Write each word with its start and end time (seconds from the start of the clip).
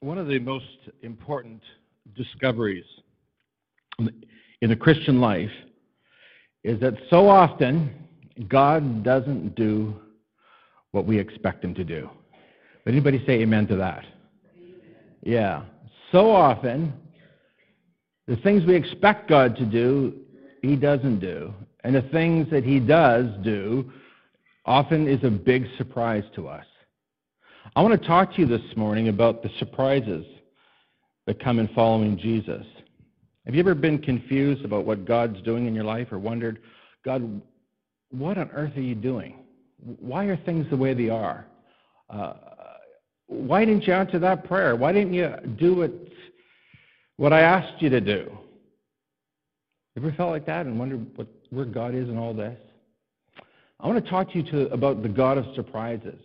one 0.00 0.16
of 0.16 0.28
the 0.28 0.38
most 0.38 0.64
important 1.02 1.62
discoveries 2.16 2.84
in 4.62 4.70
the 4.70 4.76
Christian 4.76 5.20
life 5.20 5.50
is 6.64 6.80
that 6.80 6.94
so 7.10 7.28
often 7.28 7.90
God 8.48 9.04
doesn't 9.04 9.54
do 9.54 9.94
what 10.92 11.04
we 11.04 11.18
expect 11.18 11.62
him 11.62 11.74
to 11.74 11.84
do. 11.84 12.08
But 12.84 12.94
anybody 12.94 13.22
say 13.26 13.40
amen 13.40 13.66
to 13.68 13.76
that? 13.76 14.04
Yeah. 15.22 15.64
So 16.12 16.30
often, 16.30 16.94
the 18.26 18.36
things 18.36 18.64
we 18.64 18.74
expect 18.74 19.28
God 19.28 19.54
to 19.56 19.66
do, 19.66 20.14
he 20.62 20.76
doesn't 20.76 21.20
do. 21.20 21.52
And 21.84 21.94
the 21.94 22.02
things 22.02 22.48
that 22.50 22.64
he 22.64 22.80
does 22.80 23.26
do 23.44 23.92
often 24.64 25.06
is 25.06 25.22
a 25.24 25.30
big 25.30 25.66
surprise 25.76 26.24
to 26.36 26.48
us. 26.48 26.64
I 27.76 27.82
want 27.82 28.00
to 28.00 28.08
talk 28.08 28.34
to 28.34 28.40
you 28.40 28.46
this 28.46 28.76
morning 28.76 29.08
about 29.08 29.42
the 29.42 29.50
surprises 29.58 30.26
that 31.26 31.42
come 31.42 31.58
in 31.58 31.68
following 31.68 32.18
Jesus. 32.18 32.66
Have 33.46 33.54
you 33.54 33.60
ever 33.60 33.74
been 33.74 33.98
confused 33.98 34.64
about 34.64 34.84
what 34.84 35.04
God's 35.04 35.40
doing 35.42 35.66
in 35.66 35.74
your 35.74 35.84
life 35.84 36.08
or 36.10 36.18
wondered, 36.18 36.60
God, 37.04 37.40
what 38.10 38.38
on 38.38 38.50
earth 38.50 38.76
are 38.76 38.82
you 38.82 38.94
doing? 38.94 39.36
Why 40.00 40.24
are 40.24 40.36
things 40.36 40.66
the 40.70 40.76
way 40.76 40.94
they 40.94 41.10
are? 41.10 41.46
Uh, 42.08 42.34
why 43.28 43.64
didn't 43.64 43.86
you 43.86 43.92
answer 43.92 44.18
that 44.18 44.44
prayer? 44.44 44.74
Why 44.74 44.92
didn't 44.92 45.14
you 45.14 45.32
do 45.58 45.76
what, 45.76 45.92
what 47.16 47.32
I 47.32 47.42
asked 47.42 47.80
you 47.80 47.88
to 47.90 48.00
do? 48.00 48.36
Ever 49.96 50.12
felt 50.12 50.30
like 50.30 50.46
that 50.46 50.66
and 50.66 50.78
wondered 50.78 51.06
what, 51.16 51.28
where 51.50 51.64
God 51.64 51.94
is 51.94 52.08
in 52.08 52.18
all 52.18 52.34
this? 52.34 52.58
I 53.78 53.86
want 53.86 54.02
to 54.04 54.10
talk 54.10 54.32
to 54.32 54.38
you 54.38 54.50
to, 54.50 54.72
about 54.72 55.02
the 55.02 55.08
God 55.08 55.38
of 55.38 55.46
surprises 55.54 56.20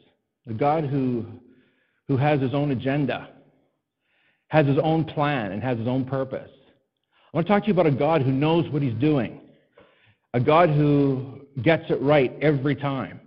the 0.45 0.53
God 0.53 0.85
who, 0.85 1.25
who 2.07 2.17
has 2.17 2.39
his 2.39 2.53
own 2.53 2.71
agenda, 2.71 3.29
has 4.49 4.65
his 4.67 4.77
own 4.81 5.03
plan, 5.05 5.51
and 5.51 5.61
has 5.61 5.77
his 5.77 5.87
own 5.87 6.05
purpose. 6.05 6.49
I 7.33 7.37
want 7.37 7.47
to 7.47 7.53
talk 7.53 7.63
to 7.63 7.67
you 7.67 7.73
about 7.73 7.87
a 7.87 7.91
God 7.91 8.21
who 8.21 8.31
knows 8.31 8.69
what 8.69 8.81
he's 8.81 8.93
doing, 8.93 9.41
a 10.33 10.39
God 10.39 10.69
who 10.69 11.41
gets 11.61 11.89
it 11.89 12.01
right 12.01 12.31
every 12.41 12.75
time, 12.75 13.19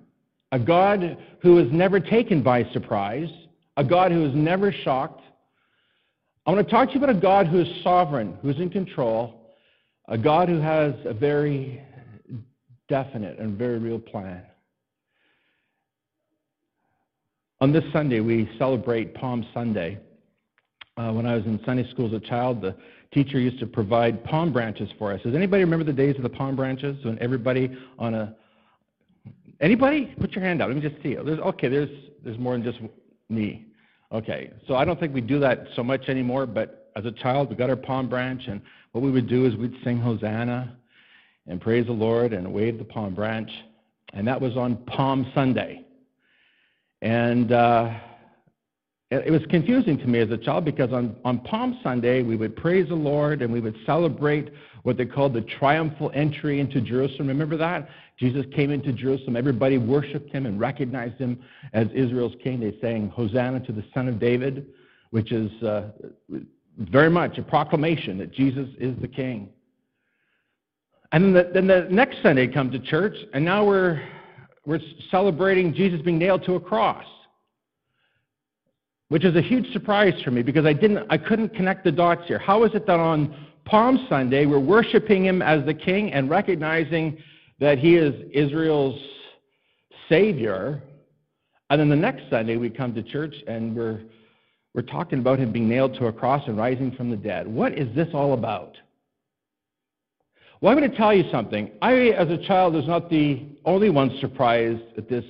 a 0.53 0.59
God 0.59 1.19
who 1.43 1.59
is 1.59 1.71
never 1.73 2.01
taken 2.01 2.43
by 2.43 2.65
surprise, 2.73 3.29
a 3.77 3.85
God 3.85 4.13
who 4.13 4.25
is 4.25 4.35
never 4.35 4.73
shocked. 4.73 5.23
I 6.47 6.53
want 6.53 6.67
to 6.67 6.71
talk 6.71 6.89
to 6.89 6.95
you 6.95 7.05
about 7.05 7.15
a 7.15 7.21
God 7.21 7.47
who 7.49 7.61
is 7.61 7.83
sovereign, 7.83 8.39
who 8.41 8.49
is 8.49 8.59
in 8.59 8.71
control, 8.71 9.53
a 10.07 10.17
God 10.17 10.49
who 10.49 10.61
has 10.61 10.95
a 11.05 11.13
very 11.13 11.83
definite 12.89 13.39
and 13.39 13.59
very 13.59 13.79
real 13.79 13.99
plan. 13.99 14.43
On 17.61 17.73
this 17.73 17.83
Sunday, 17.93 18.21
we 18.21 18.49
celebrate 18.57 19.15
Palm 19.15 19.45
Sunday. 19.53 19.99
Uh, 20.97 21.11
when 21.11 21.27
I 21.27 21.35
was 21.35 21.45
in 21.45 21.61
Sunday 21.67 21.89
school 21.91 22.07
as 22.07 22.13
a 22.13 22.21
child, 22.21 22.63
the 22.63 22.77
teacher 23.13 23.41
used 23.41 23.59
to 23.59 23.67
provide 23.67 24.23
palm 24.23 24.53
branches 24.53 24.89
for 24.97 25.13
us. 25.13 25.21
Does 25.23 25.35
anybody 25.35 25.65
remember 25.65 25.85
the 25.85 25.93
days 25.93 26.15
of 26.15 26.23
the 26.23 26.29
palm 26.29 26.55
branches 26.55 27.05
when 27.05 27.19
everybody 27.21 27.77
on 27.99 28.15
a 28.15 28.37
anybody 29.61 30.15
put 30.21 30.33
your 30.37 30.45
hand 30.45 30.63
out? 30.63 30.69
Let 30.69 30.77
me 30.77 30.89
just 30.89 31.03
see. 31.03 31.17
There's, 31.17 31.41
okay, 31.41 31.67
there's 31.67 31.91
there's 32.23 32.39
more 32.39 32.53
than 32.53 32.63
just 32.63 32.79
me. 33.29 33.67
Okay, 34.13 34.53
so 34.69 34.77
I 34.77 34.85
don't 34.85 34.99
think 35.01 35.13
we 35.13 35.21
do 35.21 35.41
that 35.41 35.67
so 35.75 35.83
much 35.83 36.09
anymore. 36.09 36.47
But 36.47 36.93
as 36.95 37.07
a 37.07 37.13
child, 37.13 37.51
we 37.51 37.57
got 37.57 37.71
our 37.71 37.77
palm 37.77 38.09
branch, 38.09 38.43
and 38.47 38.61
what 38.93 39.03
we 39.03 39.11
would 39.11 39.29
do 39.29 39.47
is 39.47 39.57
we'd 39.57 39.75
sing 39.83 39.99
Hosanna 39.99 40.77
and 41.49 41.61
praise 41.61 41.87
the 41.87 41.93
Lord 41.93 42.33
and 42.33 42.53
wave 42.53 42.79
the 42.79 42.85
palm 42.85 43.17
branch, 43.17 43.51
and 44.13 44.29
that 44.29 44.41
was 44.41 44.57
on 44.57 44.77
Palm 44.85 45.29
Sunday. 45.35 45.85
And 47.03 47.53
uh, 47.53 47.95
it 49.11 49.31
was 49.31 49.41
confusing 49.49 49.97
to 49.99 50.07
me 50.07 50.19
as 50.19 50.31
a 50.31 50.37
child 50.37 50.65
because 50.65 50.93
on, 50.93 51.17
on 51.25 51.39
Palm 51.41 51.79
Sunday, 51.83 52.23
we 52.23 52.37
would 52.37 52.55
praise 52.57 52.89
the 52.89 52.95
Lord 52.95 53.41
and 53.41 53.51
we 53.53 53.61
would 53.61 53.77
celebrate 53.87 54.53
what 54.83 54.97
they 54.99 55.07
called 55.07 55.33
the 55.33 55.41
triumphal 55.43 56.11
entry 56.15 56.61
into 56.61 56.81
Jerusalem. 56.81 57.29
Remember 57.29 57.57
that? 57.57 57.89
Jesus 58.19 58.45
came 58.55 58.71
into 58.71 58.93
Jerusalem. 58.93 59.37
Everybody 59.37 59.79
worshiped 59.79 60.31
him 60.31 60.45
and 60.45 60.61
recognized 60.61 61.19
him 61.19 61.41
as 61.73 61.87
Israel's 61.95 62.35
king. 62.43 62.61
They 62.61 62.77
sang, 62.81 63.09
Hosanna 63.09 63.61
to 63.61 63.73
the 63.73 63.85
Son 63.95 64.09
of 64.09 64.19
David, 64.19 64.67
which 65.11 65.33
is 65.33 65.51
uh, 65.63 65.91
very 66.79 67.11
much 67.11 67.39
a 67.39 67.43
proclamation 67.43 68.19
that 68.19 68.33
Jesus 68.33 68.69
is 68.79 68.95
the 69.01 69.09
king. 69.09 69.49
And 71.13 71.25
then 71.25 71.33
the, 71.33 71.51
then 71.55 71.67
the 71.67 71.87
next 71.91 72.23
Sunday, 72.23 72.47
come 72.47 72.71
to 72.71 72.79
church, 72.79 73.17
and 73.33 73.43
now 73.43 73.65
we're 73.65 74.03
we're 74.67 74.81
celebrating 75.11 75.73
Jesus 75.75 76.01
being 76.03 76.19
nailed 76.19 76.45
to 76.45 76.55
a 76.55 76.61
cross, 76.61 77.05
which 79.09 79.25
is 79.25 79.35
a 79.37 79.43
huge 79.43 79.73
surprise 79.73 80.15
for 80.23 80.31
me 80.31 80.43
because 80.43 80.67
I, 80.67 80.73
didn't, 80.73 81.07
I 81.11 81.19
couldn't 81.19 81.55
connect 81.55 81.85
the 81.85 81.93
dots 81.93 82.23
here. 82.27 82.39
How 82.39 82.65
is 82.65 82.75
it 82.75 82.87
that 82.87 83.01
on 83.01 83.35
Palm 83.65 84.07
Sunday 84.09 84.47
we're 84.47 84.59
worshiping 84.59 85.25
him 85.25 85.43
as 85.43 85.65
the 85.67 85.75
king 85.75 86.13
and 86.13 86.31
recognizing 86.31 87.19
that 87.61 87.79
he 87.79 87.97
is 87.97 88.15
Israel's 88.33 89.01
savior, 90.09 90.83
and 91.71 91.81
then 91.81 91.89
the 91.89 91.97
next 91.97 92.23
Sunday 92.31 92.57
we 92.57 92.71
come 92.71 92.95
to 92.95 93.03
church 93.03 93.35
and 93.47 93.77
we're, 93.77 94.01
we're 94.75 94.83
talking 94.83 95.19
about 95.19 95.39
him 95.39 95.53
being 95.53 95.69
nailed 95.69 95.95
to 95.95 96.07
a 96.07 96.13
cross 96.13 96.43
and 96.47 96.57
rising 96.57 96.93
from 96.93 97.11
the 97.11 97.17
dead? 97.17 97.47
What 97.47 97.77
is 97.77 97.95
this 97.95 98.09
all 98.15 98.33
about? 98.33 98.77
Well, 100.61 100.73
I'm 100.73 100.79
going 100.79 100.91
to 100.91 100.97
tell 100.97 101.15
you 101.15 101.31
something. 101.31 101.71
I, 101.83 101.95
as 102.09 102.29
a 102.31 102.39
child, 102.39 102.75
was 102.75 102.87
not 102.87 103.09
the 103.09 103.47
only 103.65 103.91
one 103.91 104.17
surprised 104.21 104.83
at 104.97 105.09
this 105.09 105.25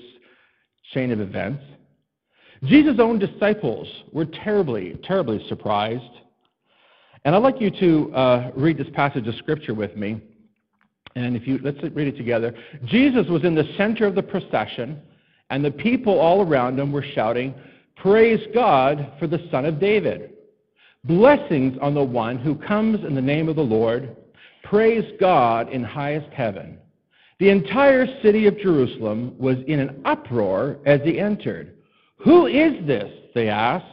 chain 0.94 1.10
of 1.10 1.20
events. 1.20 1.62
Jesus' 2.64 2.98
own 2.98 3.18
disciples 3.18 3.86
were 4.12 4.24
terribly, 4.24 4.98
terribly 5.04 5.46
surprised. 5.48 6.02
And 7.24 7.34
I'd 7.34 7.42
like 7.42 7.60
you 7.60 7.70
to 7.70 8.14
uh, 8.14 8.50
read 8.56 8.78
this 8.78 8.88
passage 8.94 9.28
of 9.28 9.34
Scripture 9.34 9.74
with 9.74 9.96
me. 9.96 10.20
And 11.14 11.36
if 11.36 11.46
you, 11.46 11.60
let's 11.62 11.78
read 11.94 12.08
it 12.08 12.16
together. 12.16 12.54
Jesus 12.86 13.26
was 13.28 13.44
in 13.44 13.54
the 13.54 13.70
center 13.76 14.06
of 14.06 14.14
the 14.14 14.22
procession, 14.22 15.00
and 15.50 15.64
the 15.64 15.70
people 15.70 16.18
all 16.18 16.46
around 16.46 16.78
him 16.78 16.90
were 16.90 17.04
shouting, 17.14 17.54
Praise 17.96 18.40
God 18.54 19.12
for 19.18 19.26
the 19.26 19.46
Son 19.50 19.64
of 19.64 19.78
David. 19.78 20.32
Blessings 21.04 21.76
on 21.82 21.94
the 21.94 22.02
one 22.02 22.38
who 22.38 22.54
comes 22.54 23.04
in 23.04 23.14
the 23.14 23.22
name 23.22 23.48
of 23.48 23.56
the 23.56 23.62
Lord. 23.62 24.16
Praise 24.64 25.04
God 25.20 25.70
in 25.70 25.82
highest 25.82 26.32
heaven. 26.32 26.78
The 27.38 27.50
entire 27.50 28.06
city 28.22 28.46
of 28.46 28.58
Jerusalem 28.58 29.34
was 29.38 29.56
in 29.66 29.78
an 29.78 30.02
uproar 30.04 30.78
as 30.84 31.00
he 31.02 31.20
entered. 31.20 31.76
Who 32.18 32.46
is 32.46 32.84
this? 32.86 33.12
They 33.34 33.48
asked. 33.48 33.84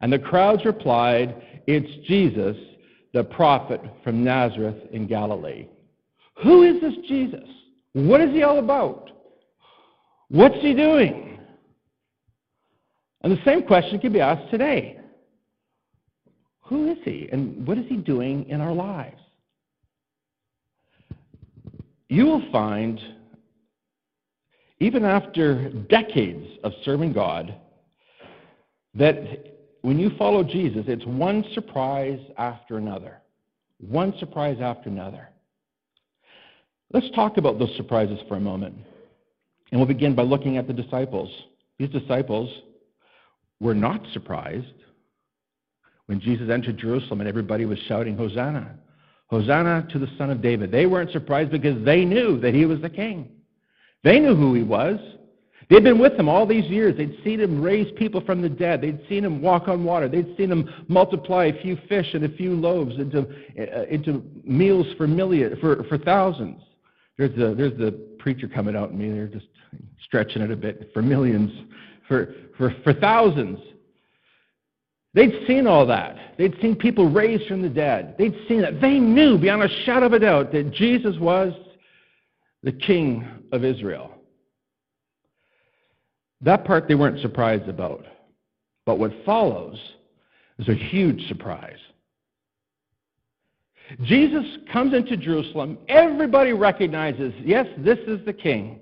And 0.00 0.12
the 0.12 0.18
crowds 0.18 0.64
replied, 0.64 1.62
It's 1.66 2.06
Jesus, 2.06 2.56
the 3.12 3.24
prophet 3.24 3.80
from 4.04 4.22
Nazareth 4.22 4.76
in 4.92 5.06
Galilee. 5.08 5.66
Who 6.42 6.62
is 6.62 6.80
this 6.80 6.94
Jesus? 7.08 7.48
What 7.94 8.20
is 8.20 8.30
he 8.30 8.44
all 8.44 8.60
about? 8.60 9.10
What's 10.28 10.60
he 10.60 10.74
doing? 10.74 11.40
And 13.22 13.36
the 13.36 13.44
same 13.44 13.62
question 13.64 13.98
can 13.98 14.12
be 14.12 14.20
asked 14.20 14.50
today. 14.50 15.00
Who 16.62 16.92
is 16.92 16.98
he 17.04 17.28
and 17.32 17.66
what 17.66 17.78
is 17.78 17.86
he 17.88 17.96
doing 17.96 18.48
in 18.48 18.60
our 18.60 18.72
lives? 18.72 19.20
You 22.08 22.26
will 22.26 22.50
find, 22.50 23.00
even 24.80 25.04
after 25.04 25.70
decades 25.90 26.46
of 26.64 26.72
serving 26.84 27.12
God, 27.12 27.54
that 28.94 29.58
when 29.82 29.98
you 29.98 30.10
follow 30.18 30.42
Jesus, 30.42 30.84
it's 30.88 31.04
one 31.04 31.44
surprise 31.54 32.20
after 32.36 32.78
another. 32.78 33.18
One 33.78 34.14
surprise 34.18 34.58
after 34.60 34.88
another. 34.88 35.28
Let's 36.92 37.10
talk 37.14 37.36
about 37.36 37.58
those 37.58 37.74
surprises 37.76 38.18
for 38.28 38.36
a 38.36 38.40
moment. 38.40 38.74
And 39.70 39.80
we'll 39.80 39.86
begin 39.86 40.14
by 40.14 40.22
looking 40.22 40.56
at 40.56 40.66
the 40.66 40.72
disciples. 40.72 41.30
These 41.78 41.90
disciples 41.90 42.50
were 43.60 43.74
not 43.74 44.00
surprised 44.12 44.72
when 46.06 46.20
Jesus 46.20 46.48
entered 46.50 46.78
Jerusalem 46.78 47.20
and 47.20 47.28
everybody 47.28 47.66
was 47.66 47.78
shouting, 47.80 48.16
Hosanna. 48.16 48.78
Hosanna 49.28 49.86
to 49.92 49.98
the 49.98 50.08
Son 50.16 50.30
of 50.30 50.42
David. 50.42 50.70
They 50.70 50.86
weren't 50.86 51.12
surprised 51.12 51.50
because 51.50 51.82
they 51.84 52.04
knew 52.04 52.40
that 52.40 52.54
he 52.54 52.66
was 52.66 52.80
the 52.80 52.90
king. 52.90 53.30
They 54.02 54.18
knew 54.18 54.34
who 54.34 54.54
he 54.54 54.62
was. 54.62 54.98
They'd 55.68 55.84
been 55.84 55.98
with 55.98 56.14
him 56.14 56.30
all 56.30 56.46
these 56.46 56.64
years. 56.64 56.96
They'd 56.96 57.18
seen 57.22 57.40
him 57.40 57.60
raise 57.60 57.92
people 57.98 58.22
from 58.22 58.40
the 58.40 58.48
dead. 58.48 58.80
They'd 58.80 59.00
seen 59.06 59.22
him 59.22 59.42
walk 59.42 59.68
on 59.68 59.84
water. 59.84 60.08
They'd 60.08 60.34
seen 60.38 60.50
him 60.50 60.68
multiply 60.88 61.46
a 61.46 61.62
few 61.62 61.76
fish 61.88 62.14
and 62.14 62.24
a 62.24 62.30
few 62.36 62.54
loaves 62.54 62.96
into, 62.96 63.28
uh, 63.60 63.82
into 63.90 64.24
meals 64.44 64.86
for, 64.96 65.06
million, 65.06 65.58
for, 65.60 65.84
for 65.84 65.98
thousands. 65.98 66.62
There's 67.18 67.36
the, 67.36 67.54
there's 67.54 67.76
the 67.76 67.92
preacher 68.18 68.48
coming 68.48 68.76
out 68.76 68.90
in 68.90 68.98
me. 68.98 69.10
They're 69.10 69.26
just 69.26 69.48
stretching 70.04 70.40
it 70.40 70.50
a 70.50 70.56
bit 70.56 70.90
for 70.94 71.02
millions, 71.02 71.50
for, 72.06 72.34
for, 72.56 72.74
for 72.82 72.94
thousands. 72.94 73.58
They'd 75.14 75.46
seen 75.46 75.66
all 75.66 75.86
that. 75.86 76.16
They'd 76.36 76.56
seen 76.60 76.76
people 76.76 77.10
raised 77.10 77.46
from 77.48 77.62
the 77.62 77.68
dead. 77.68 78.14
They'd 78.18 78.36
seen 78.46 78.60
that. 78.60 78.80
They 78.80 78.98
knew 78.98 79.38
beyond 79.38 79.62
a 79.62 79.84
shadow 79.84 80.06
of 80.06 80.12
a 80.12 80.18
doubt 80.18 80.52
that 80.52 80.72
Jesus 80.72 81.16
was 81.18 81.52
the 82.62 82.72
King 82.72 83.26
of 83.52 83.64
Israel. 83.64 84.12
That 86.40 86.64
part 86.64 86.86
they 86.86 86.94
weren't 86.94 87.20
surprised 87.20 87.68
about. 87.68 88.04
But 88.84 88.98
what 88.98 89.12
follows, 89.24 89.78
is 90.58 90.68
a 90.68 90.74
huge 90.74 91.26
surprise. 91.28 91.78
Jesus 94.02 94.44
comes 94.72 94.92
into 94.92 95.16
Jerusalem. 95.16 95.78
Everybody 95.88 96.52
recognizes, 96.52 97.32
yes, 97.42 97.66
this 97.78 97.98
is 98.06 98.24
the 98.26 98.32
king. 98.32 98.80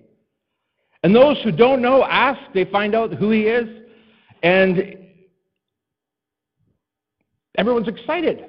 And 1.03 1.15
those 1.15 1.41
who 1.43 1.53
don't 1.53 1.81
know 1.81 2.05
ask, 2.05 2.41
they 2.55 2.65
find 2.65 2.95
out 2.95 3.13
who 3.15 3.31
he 3.31 3.43
is. 3.43 3.69
And 4.43 4.99
everyone's 7.57 7.89
excited. 7.89 8.47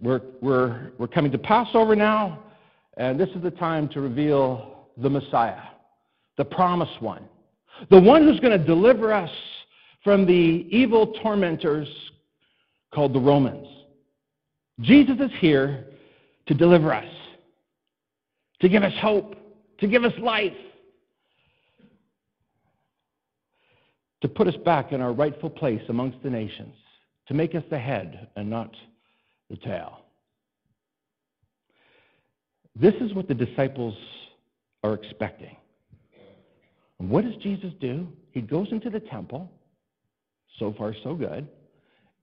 We're, 0.00 0.22
we're, 0.40 0.92
we're 0.98 1.08
coming 1.08 1.32
to 1.32 1.38
Passover 1.38 1.96
now, 1.96 2.38
and 2.96 3.18
this 3.18 3.28
is 3.30 3.42
the 3.42 3.50
time 3.50 3.88
to 3.90 4.00
reveal 4.00 4.86
the 4.96 5.10
Messiah, 5.10 5.62
the 6.36 6.44
promised 6.44 7.00
one, 7.00 7.24
the 7.90 8.00
one 8.00 8.24
who's 8.24 8.40
going 8.40 8.58
to 8.58 8.64
deliver 8.64 9.12
us 9.12 9.30
from 10.04 10.26
the 10.26 10.66
evil 10.70 11.14
tormentors 11.22 11.88
called 12.94 13.12
the 13.12 13.20
Romans. 13.20 13.66
Jesus 14.80 15.16
is 15.20 15.30
here 15.40 15.86
to 16.46 16.54
deliver 16.54 16.94
us, 16.94 17.12
to 18.60 18.68
give 18.68 18.82
us 18.82 18.92
hope, 19.00 19.34
to 19.80 19.86
give 19.88 20.04
us 20.04 20.12
life, 20.20 20.52
to 24.20 24.28
put 24.28 24.48
us 24.48 24.56
back 24.64 24.92
in 24.92 25.00
our 25.00 25.12
rightful 25.12 25.50
place 25.50 25.82
amongst 25.88 26.22
the 26.22 26.30
nations, 26.30 26.74
to 27.28 27.34
make 27.34 27.54
us 27.54 27.62
the 27.70 27.78
head 27.78 28.28
and 28.36 28.48
not 28.48 28.74
the 29.50 29.56
tail. 29.56 30.00
This 32.74 32.94
is 32.94 33.12
what 33.14 33.28
the 33.28 33.34
disciples 33.34 33.94
are 34.82 34.94
expecting. 34.94 35.56
And 36.98 37.10
what 37.10 37.24
does 37.24 37.36
Jesus 37.36 37.72
do? 37.80 38.08
He 38.32 38.40
goes 38.40 38.68
into 38.72 38.90
the 38.90 39.00
temple. 39.00 39.50
So 40.58 40.74
far, 40.76 40.94
so 41.04 41.14
good. 41.14 41.46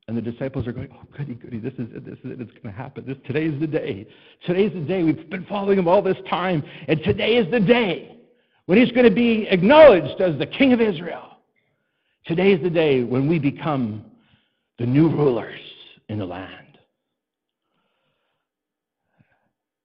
And 0.07 0.17
the 0.17 0.21
disciples 0.21 0.67
are 0.67 0.71
going, 0.71 0.89
oh, 0.93 1.07
goody, 1.17 1.35
goody, 1.35 1.59
this 1.59 1.73
is 1.73 1.87
it, 1.95 2.05
this 2.05 2.19
is 2.19 2.31
it, 2.31 2.41
it's 2.41 2.51
going 2.51 2.63
to 2.63 2.71
happen. 2.71 3.05
This, 3.05 3.17
today's 3.25 3.59
the 3.59 3.67
day. 3.67 4.07
Today's 4.45 4.73
the 4.73 4.81
day. 4.81 5.03
We've 5.03 5.29
been 5.29 5.45
following 5.45 5.79
him 5.79 5.87
all 5.87 6.01
this 6.01 6.17
time, 6.29 6.63
and 6.87 7.01
today 7.03 7.37
is 7.37 7.49
the 7.49 7.59
day 7.59 8.17
when 8.65 8.77
he's 8.77 8.91
going 8.91 9.05
to 9.05 9.15
be 9.15 9.47
acknowledged 9.49 10.21
as 10.21 10.37
the 10.37 10.45
King 10.45 10.73
of 10.73 10.81
Israel. 10.81 11.37
Today 12.25 12.51
is 12.51 12.61
the 12.61 12.69
day 12.69 13.03
when 13.03 13.27
we 13.27 13.39
become 13.39 14.05
the 14.77 14.85
new 14.85 15.09
rulers 15.09 15.59
in 16.09 16.19
the 16.19 16.25
land. 16.25 16.77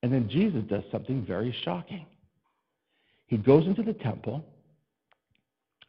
And 0.02 0.12
then 0.12 0.28
Jesus 0.28 0.62
does 0.68 0.82
something 0.90 1.24
very 1.24 1.54
shocking. 1.64 2.06
He 3.26 3.36
goes 3.36 3.66
into 3.66 3.82
the 3.82 3.92
temple, 3.92 4.44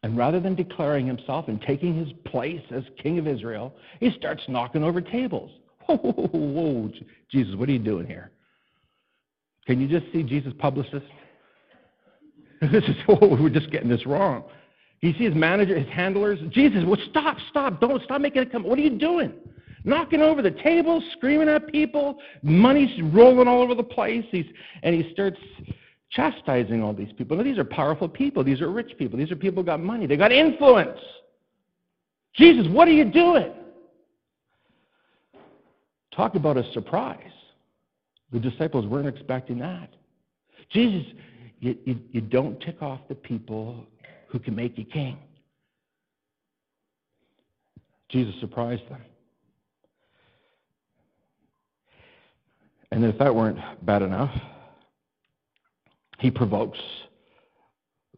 and 0.04 0.18
rather 0.18 0.40
than 0.40 0.56
declaring 0.56 1.08
himself 1.08 1.48
and 1.48 1.62
taking 1.62 1.96
his 1.96 2.12
place 2.26 2.62
as 2.72 2.84
king 3.02 3.18
of 3.20 3.28
Israel, 3.28 3.74
he 4.00 4.12
starts 4.12 4.44
knocking 4.48 4.84
over 4.84 5.02
tables. 5.02 5.52
Whoa, 5.88 5.98
whoa, 5.98 6.28
whoa, 6.28 6.92
Jesus, 7.32 7.56
what 7.56 7.68
are 7.68 7.72
you 7.72 7.80
doing 7.80 8.06
here? 8.06 8.32
Can 9.66 9.82
you 9.82 9.88
just 9.88 10.12
see 10.14 10.24
Jesus' 10.24 10.54
publicist? 10.60 11.06
This 12.72 12.84
is, 12.84 12.96
oh, 13.08 13.18
we're 13.42 13.50
just 13.50 13.72
getting 13.72 13.90
this 13.90 14.06
wrong. 14.06 14.44
You 15.02 15.14
see 15.14 15.26
his 15.26 15.36
manager, 15.36 15.78
his 15.78 15.90
handlers? 15.90 16.40
Jesus, 16.50 16.84
well, 16.86 17.00
stop, 17.10 17.38
stop, 17.50 17.82
don't, 17.82 18.02
stop 18.04 18.22
making 18.22 18.44
it 18.44 18.52
come. 18.52 18.64
What 18.64 18.78
are 18.78 18.84
you 18.84 18.98
doing? 18.98 19.34
knocking 19.84 20.22
over 20.22 20.42
the 20.42 20.52
tables, 20.52 21.04
screaming 21.14 21.50
at 21.50 21.68
people, 21.68 22.20
money's 22.44 23.02
rolling 23.14 23.48
all 23.48 23.62
over 23.62 23.76
the 23.76 23.84
place. 23.84 24.26
He's, 24.32 24.46
and 24.84 24.94
he 24.94 25.12
starts 25.14 25.40
chastising 26.12 26.84
all 26.84 26.94
these 26.94 27.12
people. 27.18 27.38
Now, 27.38 27.44
these 27.44 27.58
are 27.58 27.64
powerful 27.64 28.08
people. 28.08 28.44
These 28.44 28.62
are 28.62 28.70
rich 28.70 28.98
people. 28.98 29.18
These 29.18 29.32
are 29.32 29.36
people 29.36 29.64
who 29.64 29.68
got 29.68 29.80
money. 29.80 30.08
They 30.08 30.18
got 30.18 30.32
influence. 30.32 31.00
Jesus, 32.34 32.72
what 32.72 32.88
are 32.88 32.92
you 32.92 33.06
doing? 33.06 33.52
Talk 36.16 36.36
about 36.36 36.58
a 36.58 36.72
surprise. 36.74 37.18
The 38.32 38.40
disciples 38.40 38.86
weren't 38.86 39.08
expecting 39.08 39.60
that. 39.60 39.90
Jesus, 40.70 41.06
you, 41.60 41.78
you, 41.86 42.00
you 42.12 42.22
don't 42.22 42.60
tick 42.62 42.82
off 42.82 43.00
the 43.10 43.16
people 43.16 43.86
who 44.32 44.40
can 44.40 44.56
make 44.56 44.78
you 44.78 44.86
king. 44.86 45.18
Jesus 48.10 48.34
surprised 48.40 48.88
them. 48.90 49.02
And 52.92 53.06
if 53.06 53.18
that 53.20 53.34
weren't 53.34 53.60
bad 53.86 54.02
enough, 54.02 54.34
he 56.20 56.30
provokes 56.30 56.80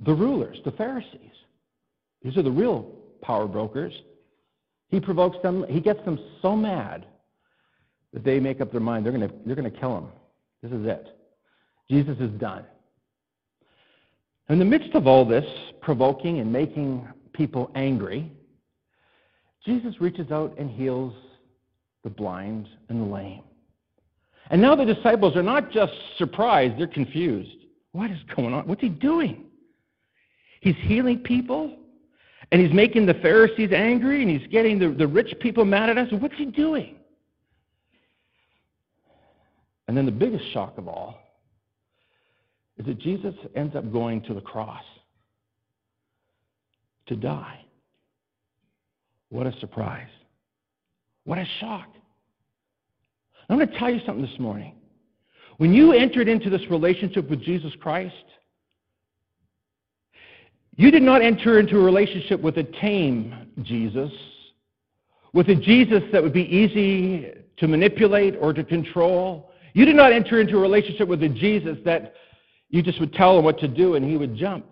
the 0.06 0.14
rulers, 0.14 0.58
the 0.66 0.72
Pharisees. 0.72 1.32
These 2.24 2.38
are 2.38 2.42
the 2.42 2.52
real 2.52 2.92
power 3.22 3.48
brokers. 3.48 3.94
He 4.90 5.00
provokes 5.00 5.38
them, 5.44 5.66
he 5.70 5.80
gets 5.80 6.04
them 6.06 6.20
so 6.42 6.56
mad 6.56 7.06
that 8.14 8.24
they 8.24 8.40
make 8.40 8.62
up 8.62 8.72
their 8.72 8.82
mind 8.82 9.06
they're 9.06 9.14
going 9.14 9.28
to, 9.28 9.34
they're 9.46 9.56
going 9.56 9.72
to 9.72 9.80
kill 9.80 9.98
him. 9.98 10.08
This 10.62 10.72
is 10.72 10.86
it. 10.86 11.08
Jesus 11.90 12.18
is 12.20 12.32
done. 12.40 12.66
In 14.50 14.60
the 14.60 14.66
midst 14.66 14.94
of 14.94 15.08
all 15.08 15.26
this 15.26 15.46
provoking 15.82 16.40
and 16.40 16.52
making 16.52 17.08
people 17.32 17.72
angry, 17.76 18.32
Jesus 19.66 20.02
reaches 20.02 20.32
out 20.32 20.54
and 20.58 20.70
heals 20.70 21.14
the 22.04 22.10
blind 22.10 22.68
and 22.90 23.02
the 23.02 23.06
lame. 23.06 23.44
And 24.50 24.62
now 24.62 24.76
the 24.76 24.86
disciples 24.86 25.38
are 25.38 25.44
not 25.44 25.72
just 25.72 25.94
surprised, 26.18 26.78
they're 26.78 26.88
confused. 26.88 27.56
What 27.94 28.12
is 28.12 28.20
going 28.36 28.54
on? 28.54 28.68
What's 28.68 28.82
he 28.82 28.90
doing? 28.90 29.46
He's 30.60 30.76
healing 30.82 31.20
people, 31.20 31.78
and 32.52 32.62
he's 32.62 32.74
making 32.74 33.06
the 33.06 33.14
Pharisees 33.16 33.72
angry, 33.72 34.22
and 34.22 34.30
he's 34.30 34.48
getting 34.50 34.78
the, 34.78 34.90
the 34.90 35.08
rich 35.08 35.34
people 35.40 35.64
mad 35.64 35.90
at 35.90 35.98
us. 35.98 36.12
What's 36.12 36.36
he 36.36 36.46
doing? 36.46 36.96
And 39.88 39.96
then 39.96 40.06
the 40.06 40.12
biggest 40.12 40.52
shock 40.52 40.78
of 40.78 40.88
all 40.88 41.23
is 42.78 42.86
that 42.86 43.00
Jesus 43.00 43.36
ends 43.56 43.76
up 43.76 43.92
going 43.92 44.22
to 44.24 44.34
the 44.34 44.42
cross 44.42 44.84
to 47.08 47.16
die. 47.16 47.60
What 49.30 49.48
a 49.48 49.60
surprise. 49.60 50.10
What 51.26 51.38
a 51.38 51.46
shock. 51.60 51.88
I'm 53.50 53.58
going 53.58 53.68
to 53.68 53.78
tell 53.78 53.90
you 53.90 54.00
something 54.06 54.26
this 54.26 54.40
morning. 54.40 54.76
When 55.58 55.74
you 55.74 55.92
entered 55.92 56.28
into 56.28 56.50
this 56.50 56.62
relationship 56.70 57.30
with 57.30 57.42
Jesus 57.42 57.72
Christ, 57.80 58.16
you 60.76 60.90
did 60.90 61.04
not 61.04 61.22
enter 61.22 61.60
into 61.60 61.78
a 61.78 61.84
relationship 61.84 62.42
with 62.42 62.58
a 62.58 62.64
tame 62.64 63.52
Jesus, 63.62 64.12
with 65.34 65.50
a 65.50 65.56
Jesus 65.56 66.02
that 66.12 66.24
would 66.24 66.34
be 66.34 66.44
easy 66.44 67.32
to 67.58 67.68
manipulate 67.68 68.36
or 68.40 68.54
to 68.54 68.64
control. 68.64 69.52
You 69.74 69.86
did 69.86 69.96
not 69.96 70.12
enter 70.12 70.42
into 70.42 70.58
a 70.58 70.62
relationship 70.62 71.08
with 71.08 71.22
a 71.24 71.30
Jesus 71.30 71.78
that 71.86 72.16
you 72.74 72.82
just 72.82 73.00
would 73.00 73.14
tell 73.14 73.38
him 73.38 73.46
what 73.46 73.60
to 73.60 73.68
do 73.68 73.94
and 73.94 74.04
he 74.04 74.18
would 74.18 74.36
jump. 74.36 74.66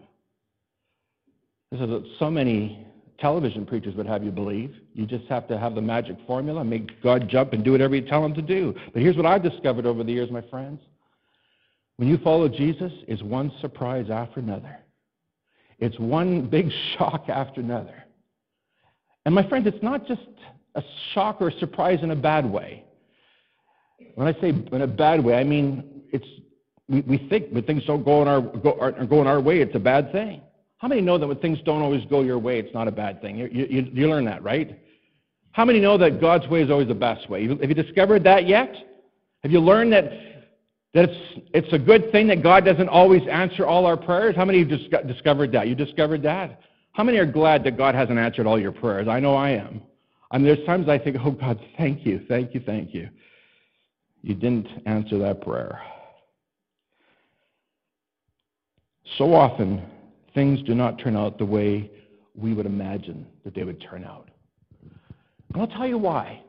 This 1.71 1.81
is 1.81 1.87
what 1.87 2.01
so 2.17 2.31
many 2.31 2.87
television 3.19 3.63
preachers 3.63 3.93
would 3.93 4.07
have 4.07 4.23
you 4.23 4.31
believe. 4.31 4.75
You 4.95 5.05
just 5.05 5.27
have 5.27 5.47
to 5.49 5.59
have 5.59 5.75
the 5.75 5.81
magic 5.81 6.17
formula, 6.25 6.63
make 6.63 6.99
God 7.03 7.29
jump 7.29 7.53
and 7.53 7.63
do 7.63 7.73
whatever 7.73 7.95
you 7.95 8.01
tell 8.01 8.25
him 8.25 8.33
to 8.33 8.41
do. 8.41 8.73
But 8.91 9.03
here's 9.03 9.15
what 9.15 9.27
I've 9.27 9.43
discovered 9.43 9.85
over 9.85 10.03
the 10.03 10.11
years, 10.11 10.31
my 10.31 10.41
friends. 10.41 10.81
When 11.97 12.09
you 12.09 12.17
follow 12.17 12.49
Jesus, 12.49 12.91
it's 13.07 13.21
one 13.21 13.51
surprise 13.61 14.07
after 14.09 14.39
another. 14.39 14.79
It's 15.77 15.99
one 15.99 16.47
big 16.49 16.71
shock 16.97 17.29
after 17.29 17.61
another. 17.61 18.03
And 19.27 19.35
my 19.35 19.47
friends, 19.47 19.67
it's 19.67 19.83
not 19.83 20.07
just 20.07 20.23
a 20.73 20.81
shock 21.13 21.39
or 21.39 21.49
a 21.49 21.59
surprise 21.59 21.99
in 22.01 22.09
a 22.09 22.15
bad 22.15 22.51
way. 22.51 22.83
When 24.15 24.27
I 24.27 24.33
say 24.41 24.49
in 24.49 24.81
a 24.81 24.87
bad 24.87 25.23
way, 25.23 25.35
I 25.35 25.43
mean 25.43 26.01
it's 26.11 26.25
we, 26.91 27.01
we 27.01 27.17
think 27.29 27.49
when 27.51 27.63
things 27.63 27.83
don't 27.85 28.03
go 28.03 28.21
in 28.21 28.27
our 28.27 28.41
go, 28.41 28.77
are, 28.79 28.91
going 29.05 29.27
our 29.27 29.39
way, 29.39 29.61
it's 29.61 29.75
a 29.75 29.79
bad 29.79 30.11
thing. 30.11 30.41
How 30.77 30.87
many 30.87 31.01
know 31.01 31.17
that 31.17 31.27
when 31.27 31.37
things 31.37 31.59
don't 31.63 31.81
always 31.81 32.03
go 32.05 32.21
your 32.21 32.39
way, 32.39 32.59
it's 32.59 32.73
not 32.73 32.87
a 32.87 32.91
bad 32.91 33.21
thing? 33.21 33.37
You, 33.37 33.47
you, 33.51 33.89
you 33.93 34.09
learn 34.09 34.25
that, 34.25 34.43
right? 34.43 34.77
How 35.51 35.63
many 35.63 35.79
know 35.79 35.97
that 35.97 36.19
God's 36.19 36.47
way 36.47 36.61
is 36.61 36.69
always 36.71 36.87
the 36.87 36.95
best 36.95 37.29
way? 37.29 37.47
Have 37.47 37.61
you 37.61 37.75
discovered 37.75 38.23
that 38.23 38.47
yet? 38.47 38.73
Have 39.43 39.51
you 39.51 39.59
learned 39.59 39.93
that, 39.93 40.05
that 40.93 41.09
it's, 41.09 41.41
it's 41.53 41.73
a 41.73 41.79
good 41.79 42.11
thing 42.11 42.27
that 42.27 42.41
God 42.41 42.65
doesn't 42.65 42.89
always 42.89 43.21
answer 43.29 43.65
all 43.65 43.85
our 43.85 43.97
prayers? 43.97 44.35
How 44.35 44.45
many 44.45 44.59
have 44.59 45.07
discovered 45.07 45.51
that? 45.51 45.67
You 45.67 45.75
discovered 45.75 46.23
that? 46.23 46.61
How 46.93 47.03
many 47.03 47.17
are 47.19 47.25
glad 47.25 47.63
that 47.63 47.77
God 47.77 47.95
hasn't 47.95 48.19
answered 48.19 48.47
all 48.47 48.59
your 48.59 48.71
prayers? 48.71 49.07
I 49.07 49.19
know 49.19 49.35
I 49.35 49.51
am. 49.51 49.81
I 50.31 50.37
mean, 50.37 50.47
there's 50.47 50.65
times 50.65 50.89
I 50.89 50.97
think, 50.97 51.17
oh, 51.23 51.31
God, 51.31 51.59
thank 51.77 52.05
you, 52.05 52.25
thank 52.27 52.53
you, 52.53 52.61
thank 52.65 52.93
you. 52.93 53.09
You 54.23 54.35
didn't 54.35 54.67
answer 54.85 55.17
that 55.19 55.41
prayer. 55.41 55.81
So 59.17 59.33
often, 59.33 59.85
things 60.33 60.61
do 60.63 60.75
not 60.75 60.99
turn 60.99 61.15
out 61.15 61.37
the 61.37 61.45
way 61.45 61.91
we 62.35 62.53
would 62.53 62.65
imagine 62.65 63.27
that 63.43 63.53
they 63.53 63.63
would 63.63 63.81
turn 63.81 64.03
out. 64.03 64.29
And 65.53 65.61
I'll 65.61 65.67
tell 65.67 65.87
you 65.87 65.97
why. 65.97 66.41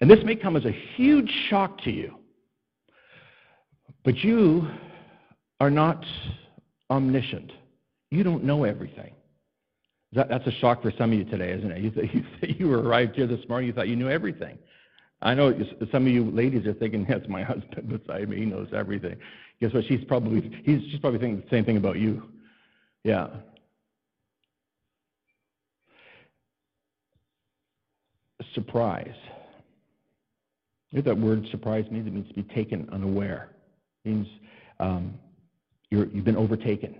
And 0.00 0.10
this 0.10 0.18
may 0.24 0.36
come 0.36 0.56
as 0.56 0.64
a 0.64 0.72
huge 0.94 1.30
shock 1.48 1.80
to 1.82 1.90
you. 1.90 2.18
But 4.04 4.18
you 4.18 4.68
are 5.60 5.70
not 5.70 6.04
omniscient. 6.90 7.50
You 8.10 8.22
don't 8.22 8.44
know 8.44 8.64
everything. 8.64 9.12
That, 10.12 10.28
that's 10.28 10.46
a 10.46 10.52
shock 10.52 10.82
for 10.82 10.92
some 10.96 11.12
of 11.12 11.18
you 11.18 11.24
today, 11.24 11.52
isn't 11.52 11.70
it? 11.70 11.82
You, 11.82 11.90
th- 11.90 12.10
you, 12.14 12.24
th- 12.40 12.60
you 12.60 12.72
arrived 12.72 13.16
here 13.16 13.26
this 13.26 13.46
morning, 13.48 13.68
you 13.68 13.72
thought 13.72 13.88
you 13.88 13.96
knew 13.96 14.10
everything. 14.10 14.58
I 15.22 15.34
know 15.34 15.52
some 15.90 16.06
of 16.06 16.12
you 16.12 16.30
ladies 16.30 16.66
are 16.66 16.74
thinking, 16.74 17.06
that's 17.08 17.26
my 17.28 17.42
husband 17.44 17.88
beside 17.88 18.28
me, 18.28 18.36
he 18.36 18.44
knows 18.44 18.68
everything. 18.74 19.16
Guess 19.60 19.72
what? 19.72 19.84
She's 19.86 20.04
probably, 20.04 20.62
he's, 20.64 20.80
she's 20.90 21.00
probably 21.00 21.18
thinking 21.18 21.40
the 21.40 21.50
same 21.50 21.64
thing 21.64 21.76
about 21.76 21.98
you. 21.98 22.22
Yeah. 23.04 23.28
Surprise. 28.54 29.14
You 30.90 30.98
know 30.98 31.02
that 31.02 31.18
word 31.18 31.46
surprise 31.50 31.84
means? 31.90 32.06
It 32.06 32.12
means 32.12 32.28
to 32.28 32.34
be 32.34 32.42
taken 32.42 32.88
unaware. 32.92 33.50
It 34.04 34.08
means 34.10 34.28
um, 34.80 35.14
you're, 35.90 36.06
you've 36.06 36.24
been 36.24 36.36
overtaken. 36.36 36.96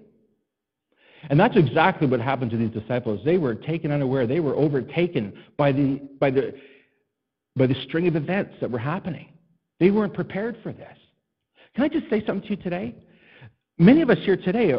And 1.29 1.39
that's 1.41 1.57
exactly 1.57 2.07
what 2.07 2.21
happened 2.21 2.51
to 2.53 2.57
these 2.57 2.71
disciples. 2.71 3.21
They 3.25 3.39
were 3.39 3.55
taken 3.55 3.91
unaware. 3.91 4.27
They 4.27 4.41
were 4.41 4.55
overtaken 4.55 5.33
by 5.57 5.73
the, 5.73 6.01
by 6.21 6.31
the, 6.31 6.55
by 7.57 7.67
the 7.67 7.75
string 7.87 8.07
of 8.07 8.17
events 8.17 8.55
that 8.61 8.71
were 8.71 8.79
happening. 8.79 9.29
They 9.81 9.91
weren't 9.91 10.15
prepared 10.15 10.59
for 10.63 10.73
this. 10.73 10.97
Can 11.77 11.85
I 11.85 11.89
just 11.89 12.09
say 12.09 12.25
something 12.25 12.49
to 12.49 12.57
you 12.57 12.63
today? 12.63 12.95
Many 13.77 14.01
of 14.01 14.09
us 14.09 14.17
here 14.23 14.39
today 14.39 14.75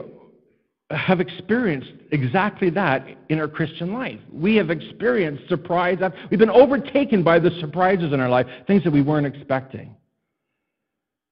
have 0.90 1.20
experienced 1.20 1.92
exactly 2.12 2.72
that 2.72 3.06
in 3.30 3.40
our 3.40 3.48
Christian 3.48 3.94
life. 3.94 4.20
We 4.34 4.56
have 4.56 4.72
experienced 4.72 5.48
surprise. 5.48 6.00
We've 6.32 6.40
been 6.40 6.50
overtaken 6.50 7.22
by 7.22 7.38
the 7.38 7.52
surprises 7.60 8.14
in 8.14 8.20
our 8.20 8.30
life, 8.30 8.48
things 8.66 8.84
that 8.84 8.92
we 8.92 9.04
weren't 9.04 9.28
expecting. 9.28 9.96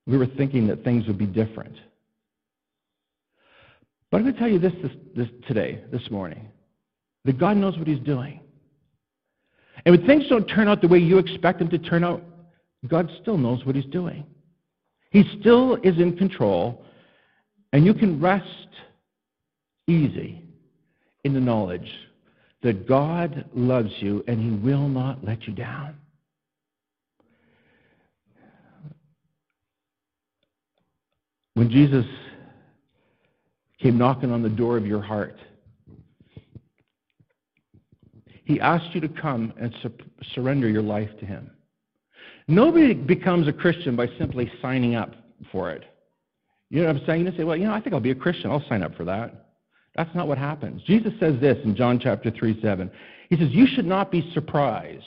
We 0.05 0.19
were 0.19 0.27
thinking 0.27 0.67
that 0.67 0.83
things 0.83 1.07
would 1.07 1.17
be 1.17 1.25
different. 1.25 1.75
But 4.11 4.17
I'm 4.17 4.23
going 4.23 4.35
to 4.35 4.39
tell 4.39 4.49
you 4.49 4.59
this, 4.59 4.73
this, 4.83 4.91
this 5.15 5.29
today, 5.47 5.83
this 5.91 6.11
morning, 6.11 6.47
that 7.23 7.39
God 7.39 7.57
knows 7.57 7.75
what 7.79 7.87
He's 7.87 7.99
doing. 8.01 8.39
And 9.83 9.97
when 9.97 10.05
things 10.05 10.27
don't 10.29 10.45
turn 10.45 10.67
out 10.67 10.81
the 10.81 10.87
way 10.87 10.99
you 10.99 11.17
expect 11.17 11.57
them 11.57 11.69
to 11.69 11.79
turn 11.79 12.03
out, 12.03 12.23
God 12.87 13.09
still 13.19 13.39
knows 13.39 13.65
what 13.65 13.75
He's 13.75 13.85
doing. 13.85 14.27
He 15.15 15.23
still 15.39 15.75
is 15.75 15.97
in 15.97 16.17
control, 16.17 16.83
and 17.71 17.85
you 17.85 17.93
can 17.93 18.19
rest 18.19 18.67
easy 19.87 20.43
in 21.23 21.33
the 21.33 21.39
knowledge 21.39 21.89
that 22.63 22.85
God 22.85 23.45
loves 23.53 23.91
you 23.99 24.25
and 24.27 24.41
He 24.41 24.49
will 24.59 24.89
not 24.89 25.23
let 25.23 25.47
you 25.47 25.53
down. 25.53 25.95
When 31.53 31.69
Jesus 31.69 32.05
came 33.81 33.97
knocking 33.97 34.33
on 34.33 34.43
the 34.43 34.49
door 34.49 34.75
of 34.75 34.85
your 34.85 35.01
heart, 35.01 35.37
He 38.43 38.59
asked 38.59 38.93
you 38.93 38.99
to 38.99 39.07
come 39.07 39.53
and 39.61 39.73
su- 39.81 39.93
surrender 40.33 40.67
your 40.67 40.83
life 40.83 41.17
to 41.21 41.25
Him. 41.25 41.51
Nobody 42.47 42.93
becomes 42.93 43.47
a 43.47 43.53
Christian 43.53 43.95
by 43.95 44.07
simply 44.19 44.51
signing 44.61 44.95
up 44.95 45.13
for 45.51 45.71
it. 45.71 45.83
You 46.69 46.81
know 46.81 46.87
what 46.87 46.97
I'm 46.97 47.05
saying? 47.05 47.25
You 47.25 47.31
say, 47.37 47.43
well, 47.43 47.57
you 47.57 47.65
know, 47.65 47.73
I 47.73 47.81
think 47.81 47.93
I'll 47.93 47.99
be 47.99 48.11
a 48.11 48.15
Christian. 48.15 48.51
I'll 48.51 48.67
sign 48.67 48.83
up 48.83 48.95
for 48.95 49.05
that. 49.05 49.45
That's 49.95 50.13
not 50.13 50.27
what 50.27 50.37
happens. 50.37 50.81
Jesus 50.83 51.13
says 51.19 51.39
this 51.39 51.57
in 51.63 51.75
John 51.75 51.99
chapter 51.99 52.29
3, 52.29 52.61
7. 52.61 52.91
He 53.29 53.37
says, 53.37 53.49
You 53.51 53.65
should 53.65 53.85
not 53.85 54.11
be 54.11 54.29
surprised 54.33 55.03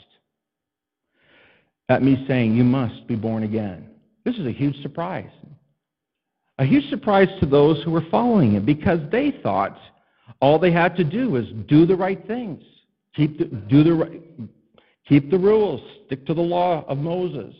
at 1.88 2.02
me 2.02 2.24
saying, 2.26 2.56
You 2.56 2.64
must 2.64 3.06
be 3.06 3.14
born 3.14 3.42
again. 3.42 3.88
This 4.24 4.36
is 4.36 4.46
a 4.46 4.52
huge 4.52 4.80
surprise. 4.82 5.30
A 6.58 6.64
huge 6.64 6.88
surprise 6.90 7.28
to 7.40 7.46
those 7.46 7.82
who 7.84 7.90
were 7.90 8.04
following 8.10 8.52
him 8.52 8.64
because 8.64 8.98
they 9.12 9.32
thought 9.42 9.78
all 10.40 10.58
they 10.58 10.72
had 10.72 10.96
to 10.96 11.04
do 11.04 11.30
was 11.30 11.46
do 11.68 11.86
the 11.86 11.96
right 11.96 12.26
things, 12.26 12.62
keep 13.14 13.38
the, 13.38 13.44
do 13.44 13.84
the 13.84 13.94
right, 13.94 14.22
keep 15.08 15.30
the 15.30 15.38
rules, 15.38 15.80
stick 16.06 16.26
to 16.26 16.34
the 16.34 16.40
law 16.40 16.84
of 16.86 16.98
Moses, 16.98 17.54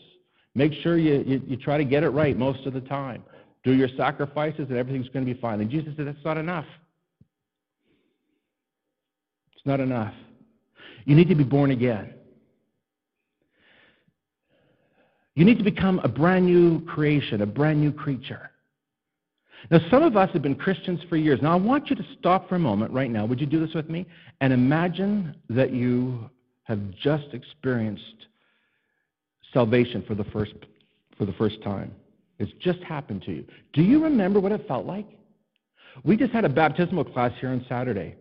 make 0.54 0.72
sure 0.82 0.98
you, 0.98 1.24
you, 1.26 1.42
you 1.46 1.56
try 1.56 1.78
to 1.78 1.84
get 1.84 2.02
it 2.02 2.10
right 2.10 2.36
most 2.36 2.66
of 2.66 2.74
the 2.74 2.80
time, 2.82 3.22
do 3.64 3.72
your 3.74 3.88
sacrifices, 3.96 4.66
and 4.68 4.76
everything's 4.76 5.08
going 5.08 5.24
to 5.26 5.32
be 5.32 5.40
fine. 5.40 5.60
And 5.60 5.70
Jesus 5.70 5.94
said 5.96 6.06
that's 6.06 6.24
not 6.24 6.36
enough. 6.36 6.66
It's 9.56 9.66
not 9.66 9.80
enough. 9.80 10.14
You 11.04 11.14
need 11.14 11.28
to 11.28 11.34
be 11.34 11.44
born 11.44 11.70
again. 11.70 12.14
You 15.34 15.44
need 15.44 15.58
to 15.58 15.64
become 15.64 16.00
a 16.00 16.08
brand 16.08 16.46
new 16.46 16.84
creation, 16.84 17.42
a 17.42 17.46
brand 17.46 17.80
new 17.80 17.92
creature. 17.92 18.50
Now, 19.70 19.78
some 19.90 20.02
of 20.02 20.16
us 20.16 20.30
have 20.32 20.42
been 20.42 20.54
Christians 20.54 21.00
for 21.08 21.16
years. 21.16 21.40
Now, 21.42 21.52
I 21.52 21.56
want 21.56 21.90
you 21.90 21.96
to 21.96 22.04
stop 22.18 22.48
for 22.48 22.56
a 22.56 22.58
moment 22.58 22.92
right 22.92 23.10
now. 23.10 23.24
Would 23.24 23.40
you 23.40 23.46
do 23.46 23.64
this 23.64 23.74
with 23.74 23.88
me? 23.88 24.06
And 24.40 24.52
imagine 24.52 25.36
that 25.50 25.72
you 25.72 26.30
have 26.68 26.78
just 27.02 27.32
experienced 27.32 28.26
salvation 29.52 30.04
for 30.06 30.14
the 30.14 30.24
first, 30.24 30.52
for 31.16 31.24
the 31.24 31.32
first 31.32 31.62
time. 31.62 31.90
It's 32.38 32.52
just 32.60 32.80
happened 32.80 33.22
to 33.22 33.32
you. 33.32 33.44
Do 33.72 33.82
you 33.82 34.04
remember 34.04 34.38
what 34.38 34.52
it 34.52 34.68
felt 34.68 34.84
like? 34.84 35.06
We 36.04 36.16
just 36.16 36.32
had 36.32 36.44
a 36.44 36.48
baptismal 36.48 37.04
class 37.04 37.32
here 37.40 37.48
on 37.48 37.64
Saturday. 37.68 38.14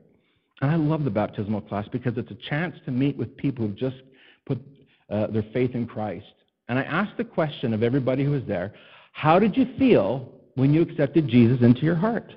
And 0.62 0.72
I 0.72 0.75
love 0.75 1.04
the 1.04 1.12
baptismal 1.12 1.62
class 1.62 1.88
because 1.92 2.18
it's 2.18 2.32
a 2.32 2.50
chance 2.50 2.75
to 2.86 2.92
meet 2.92 3.18
with 3.18 3.36
people 3.38 3.68
who've 3.68 3.75
just 3.75 3.98
put 4.46 4.60
uh, 5.10 5.27
their 5.27 5.46
faith 5.54 5.75
in 5.75 5.86
Christ. 5.86 6.25
And 6.70 6.80
I 6.80 6.84
asked 6.84 7.18
the 7.18 7.25
question 7.25 7.74
of 7.74 7.84
everybody 7.84 8.24
who 8.24 8.32
was 8.32 8.44
there, 8.48 8.74
how 9.12 9.39
did 9.39 9.56
you 9.58 9.68
feel 9.77 10.32
when 10.56 10.74
you 10.74 10.82
accepted 10.82 11.27
Jesus 11.27 11.62
into 11.62 11.82
your 11.82 11.96
heart? 11.96 12.34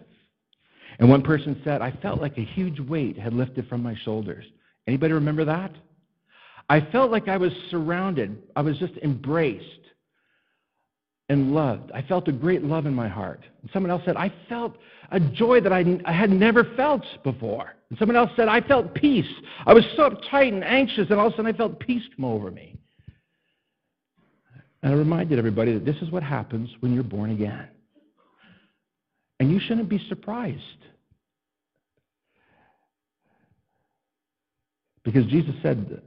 And 0.99 1.09
one 1.09 1.23
person 1.23 1.61
said, 1.65 1.81
I 1.81 1.93
felt 2.03 2.21
like 2.21 2.37
a 2.37 2.45
huge 2.45 2.81
weight 2.81 3.17
had 3.17 3.33
lifted 3.33 3.69
from 3.69 3.83
my 3.83 3.95
shoulders. 4.05 4.45
Anybody 4.87 5.15
remember 5.15 5.45
that? 5.45 5.73
I 6.71 6.81
felt 6.93 7.11
like 7.11 7.27
I 7.27 7.37
was 7.37 7.53
surrounded. 7.69 8.41
I 8.55 8.63
was 8.63 8.79
just 8.79 8.93
embraced 9.03 9.65
and 11.29 11.53
loved. 11.53 11.91
I 11.91 12.01
felt 12.01 12.29
a 12.29 12.33
great 12.33 12.63
love 12.63 12.87
in 12.87 12.95
my 12.95 13.09
heart. 13.09 13.45
And 13.61 13.71
someone 13.73 13.91
else 13.91 14.03
said, 14.07 14.17
I 14.17 14.33
felt 14.49 14.77
a 15.11 15.19
joy 15.19 15.61
that 15.63 15.73
I, 15.73 15.99
I 16.05 16.13
had 16.13 16.31
never 16.31 16.63
felt 16.77 17.03
before. 17.25 17.75
And 17.91 17.99
someone 17.99 18.15
else 18.15 18.31
said, 18.37 18.47
I 18.47 18.61
felt 18.61 18.95
peace. 18.95 19.27
I 19.67 19.75
was 19.75 19.85
so 19.97 20.11
uptight 20.11 20.53
and 20.53 20.63
anxious, 20.63 21.11
and 21.11 21.19
all 21.19 21.27
of 21.27 21.33
a 21.33 21.37
sudden 21.37 21.53
I 21.53 21.59
felt 21.59 21.81
peace 21.81 22.05
come 22.15 22.25
over 22.25 22.53
me. 22.53 22.77
And 24.85 24.93
I 24.93 24.97
reminded 24.97 25.41
everybody 25.41 25.73
that 25.75 25.85
this 25.85 25.97
is 25.97 26.13
what 26.13 26.23
happens 26.23 26.71
when 26.79 26.95
you're 26.95 27.03
born 27.03 27.31
again. 27.31 27.67
And 29.41 29.51
you 29.51 29.59
shouldn't 29.59 29.89
be 29.89 30.01
surprised. 30.09 30.61
Because 35.03 35.27
Jesus 35.27 35.55
said 35.65 36.01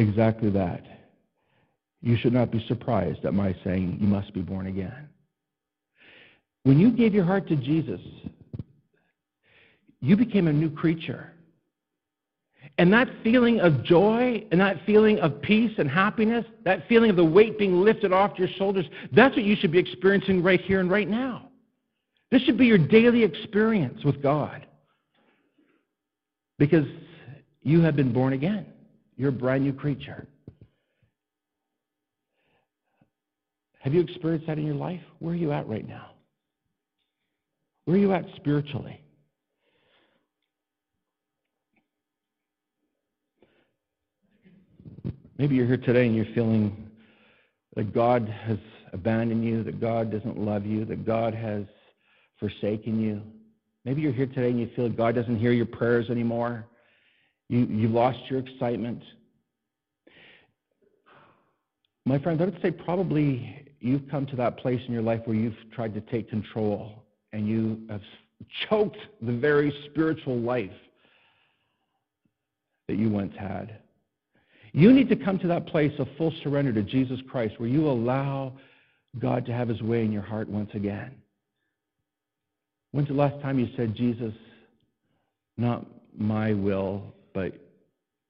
exactly 0.00 0.50
that. 0.50 0.84
You 2.02 2.16
should 2.16 2.32
not 2.32 2.50
be 2.50 2.64
surprised 2.66 3.24
at 3.24 3.34
my 3.34 3.54
saying, 3.62 3.98
You 4.00 4.06
must 4.06 4.32
be 4.32 4.40
born 4.40 4.66
again. 4.66 5.08
When 6.64 6.78
you 6.78 6.90
gave 6.90 7.14
your 7.14 7.24
heart 7.24 7.48
to 7.48 7.56
Jesus, 7.56 8.00
you 10.00 10.16
became 10.16 10.48
a 10.48 10.52
new 10.52 10.70
creature. 10.70 11.32
And 12.78 12.92
that 12.92 13.08
feeling 13.22 13.60
of 13.60 13.82
joy 13.82 14.44
and 14.50 14.60
that 14.60 14.78
feeling 14.86 15.18
of 15.20 15.40
peace 15.42 15.72
and 15.78 15.90
happiness, 15.90 16.44
that 16.64 16.86
feeling 16.88 17.10
of 17.10 17.16
the 17.16 17.24
weight 17.24 17.58
being 17.58 17.80
lifted 17.82 18.12
off 18.12 18.38
your 18.38 18.48
shoulders, 18.56 18.86
that's 19.12 19.34
what 19.36 19.44
you 19.44 19.56
should 19.56 19.72
be 19.72 19.78
experiencing 19.78 20.42
right 20.42 20.60
here 20.60 20.80
and 20.80 20.90
right 20.90 21.08
now. 21.08 21.48
This 22.30 22.42
should 22.42 22.56
be 22.56 22.66
your 22.66 22.78
daily 22.78 23.22
experience 23.22 24.04
with 24.04 24.22
God. 24.22 24.66
Because 26.58 26.86
you 27.62 27.80
have 27.80 27.96
been 27.96 28.12
born 28.12 28.34
again. 28.34 28.66
You're 29.20 29.28
a 29.28 29.32
brand 29.32 29.64
new 29.64 29.74
creature. 29.74 30.26
Have 33.80 33.92
you 33.92 34.00
experienced 34.00 34.46
that 34.46 34.56
in 34.56 34.64
your 34.64 34.76
life? 34.76 35.02
Where 35.18 35.34
are 35.34 35.36
you 35.36 35.52
at 35.52 35.68
right 35.68 35.86
now? 35.86 36.12
Where 37.84 37.98
are 37.98 38.00
you 38.00 38.14
at 38.14 38.24
spiritually? 38.36 38.98
Maybe 45.36 45.54
you're 45.54 45.66
here 45.66 45.76
today 45.76 46.06
and 46.06 46.16
you're 46.16 46.24
feeling 46.34 46.90
that 47.76 47.92
God 47.92 48.26
has 48.26 48.56
abandoned 48.94 49.44
you, 49.44 49.62
that 49.64 49.82
God 49.82 50.10
doesn't 50.10 50.38
love 50.38 50.64
you, 50.64 50.86
that 50.86 51.04
God 51.04 51.34
has 51.34 51.66
forsaken 52.38 52.98
you. 52.98 53.20
Maybe 53.84 54.00
you're 54.00 54.12
here 54.12 54.24
today 54.24 54.48
and 54.48 54.58
you 54.58 54.70
feel 54.74 54.88
God 54.88 55.14
doesn't 55.14 55.36
hear 55.36 55.52
your 55.52 55.66
prayers 55.66 56.08
anymore. 56.08 56.64
You, 57.50 57.66
you've 57.68 57.90
lost 57.90 58.20
your 58.30 58.38
excitement. 58.38 59.02
My 62.06 62.16
friends, 62.16 62.40
I 62.40 62.44
would 62.44 62.62
say 62.62 62.70
probably 62.70 63.66
you've 63.80 64.08
come 64.08 64.24
to 64.26 64.36
that 64.36 64.56
place 64.58 64.80
in 64.86 64.94
your 64.94 65.02
life 65.02 65.22
where 65.24 65.36
you've 65.36 65.56
tried 65.72 65.92
to 65.94 66.00
take 66.00 66.30
control 66.30 67.02
and 67.32 67.48
you 67.48 67.80
have 67.90 68.02
choked 68.68 68.98
the 69.20 69.32
very 69.32 69.74
spiritual 69.86 70.38
life 70.38 70.70
that 72.86 72.96
you 72.96 73.10
once 73.10 73.34
had. 73.36 73.80
You 74.72 74.92
need 74.92 75.08
to 75.08 75.16
come 75.16 75.40
to 75.40 75.48
that 75.48 75.66
place 75.66 75.92
of 75.98 76.06
full 76.16 76.32
surrender 76.44 76.72
to 76.72 76.84
Jesus 76.84 77.18
Christ 77.28 77.58
where 77.58 77.68
you 77.68 77.90
allow 77.90 78.52
God 79.18 79.44
to 79.46 79.52
have 79.52 79.66
his 79.66 79.82
way 79.82 80.04
in 80.04 80.12
your 80.12 80.22
heart 80.22 80.48
once 80.48 80.70
again. 80.74 81.16
When's 82.92 83.08
the 83.08 83.14
last 83.14 83.42
time 83.42 83.58
you 83.58 83.68
said, 83.76 83.96
Jesus, 83.96 84.34
not 85.56 85.84
my 86.16 86.52
will, 86.52 87.12
but 87.32 87.54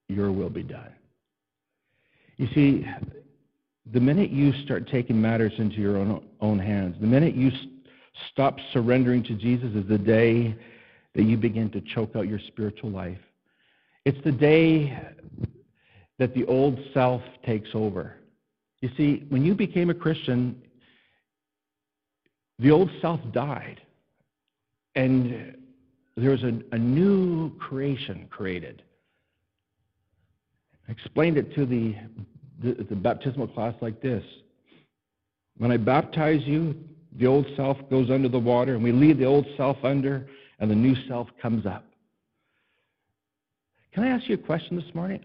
your 0.07 0.31
will 0.31 0.49
be 0.49 0.63
done. 0.63 0.93
You 2.37 2.47
see, 2.53 2.85
the 3.93 3.99
minute 3.99 4.31
you 4.31 4.53
start 4.63 4.87
taking 4.87 5.21
matters 5.21 5.53
into 5.57 5.77
your 5.77 5.97
own, 5.97 6.23
own 6.39 6.59
hands, 6.59 6.95
the 6.99 7.07
minute 7.07 7.35
you 7.35 7.51
stop 8.31 8.57
surrendering 8.73 9.23
to 9.23 9.35
Jesus 9.35 9.73
is 9.75 9.87
the 9.87 9.97
day 9.97 10.55
that 11.15 11.23
you 11.23 11.37
begin 11.37 11.69
to 11.71 11.81
choke 11.81 12.15
out 12.15 12.27
your 12.27 12.39
spiritual 12.47 12.89
life. 12.89 13.19
It's 14.05 14.17
the 14.23 14.31
day 14.31 14.97
that 16.19 16.33
the 16.33 16.45
old 16.45 16.79
self 16.93 17.21
takes 17.45 17.69
over. 17.73 18.15
You 18.81 18.89
see, 18.97 19.25
when 19.29 19.43
you 19.43 19.53
became 19.53 19.89
a 19.89 19.93
Christian, 19.93 20.61
the 22.59 22.71
old 22.71 22.89
self 23.01 23.19
died, 23.31 23.81
and 24.95 25.55
there 26.15 26.31
was 26.31 26.43
a, 26.43 26.59
a 26.71 26.77
new 26.77 27.55
creation 27.57 28.27
created. 28.29 28.83
Explained 30.91 31.37
it 31.37 31.55
to 31.55 31.65
the, 31.65 31.95
the, 32.61 32.83
the 32.83 32.95
baptismal 32.95 33.47
class 33.47 33.73
like 33.81 34.01
this 34.01 34.23
When 35.57 35.71
I 35.71 35.77
baptize 35.77 36.41
you, 36.43 36.75
the 37.17 37.27
old 37.27 37.45
self 37.55 37.77
goes 37.89 38.09
under 38.09 38.27
the 38.27 38.39
water, 38.39 38.75
and 38.75 38.83
we 38.83 38.91
leave 38.91 39.17
the 39.17 39.25
old 39.25 39.45
self 39.55 39.77
under, 39.83 40.27
and 40.59 40.69
the 40.69 40.75
new 40.75 40.95
self 41.07 41.29
comes 41.41 41.65
up. 41.65 41.85
Can 43.93 44.03
I 44.03 44.09
ask 44.09 44.27
you 44.27 44.35
a 44.35 44.37
question 44.37 44.75
this 44.75 44.93
morning? 44.93 45.23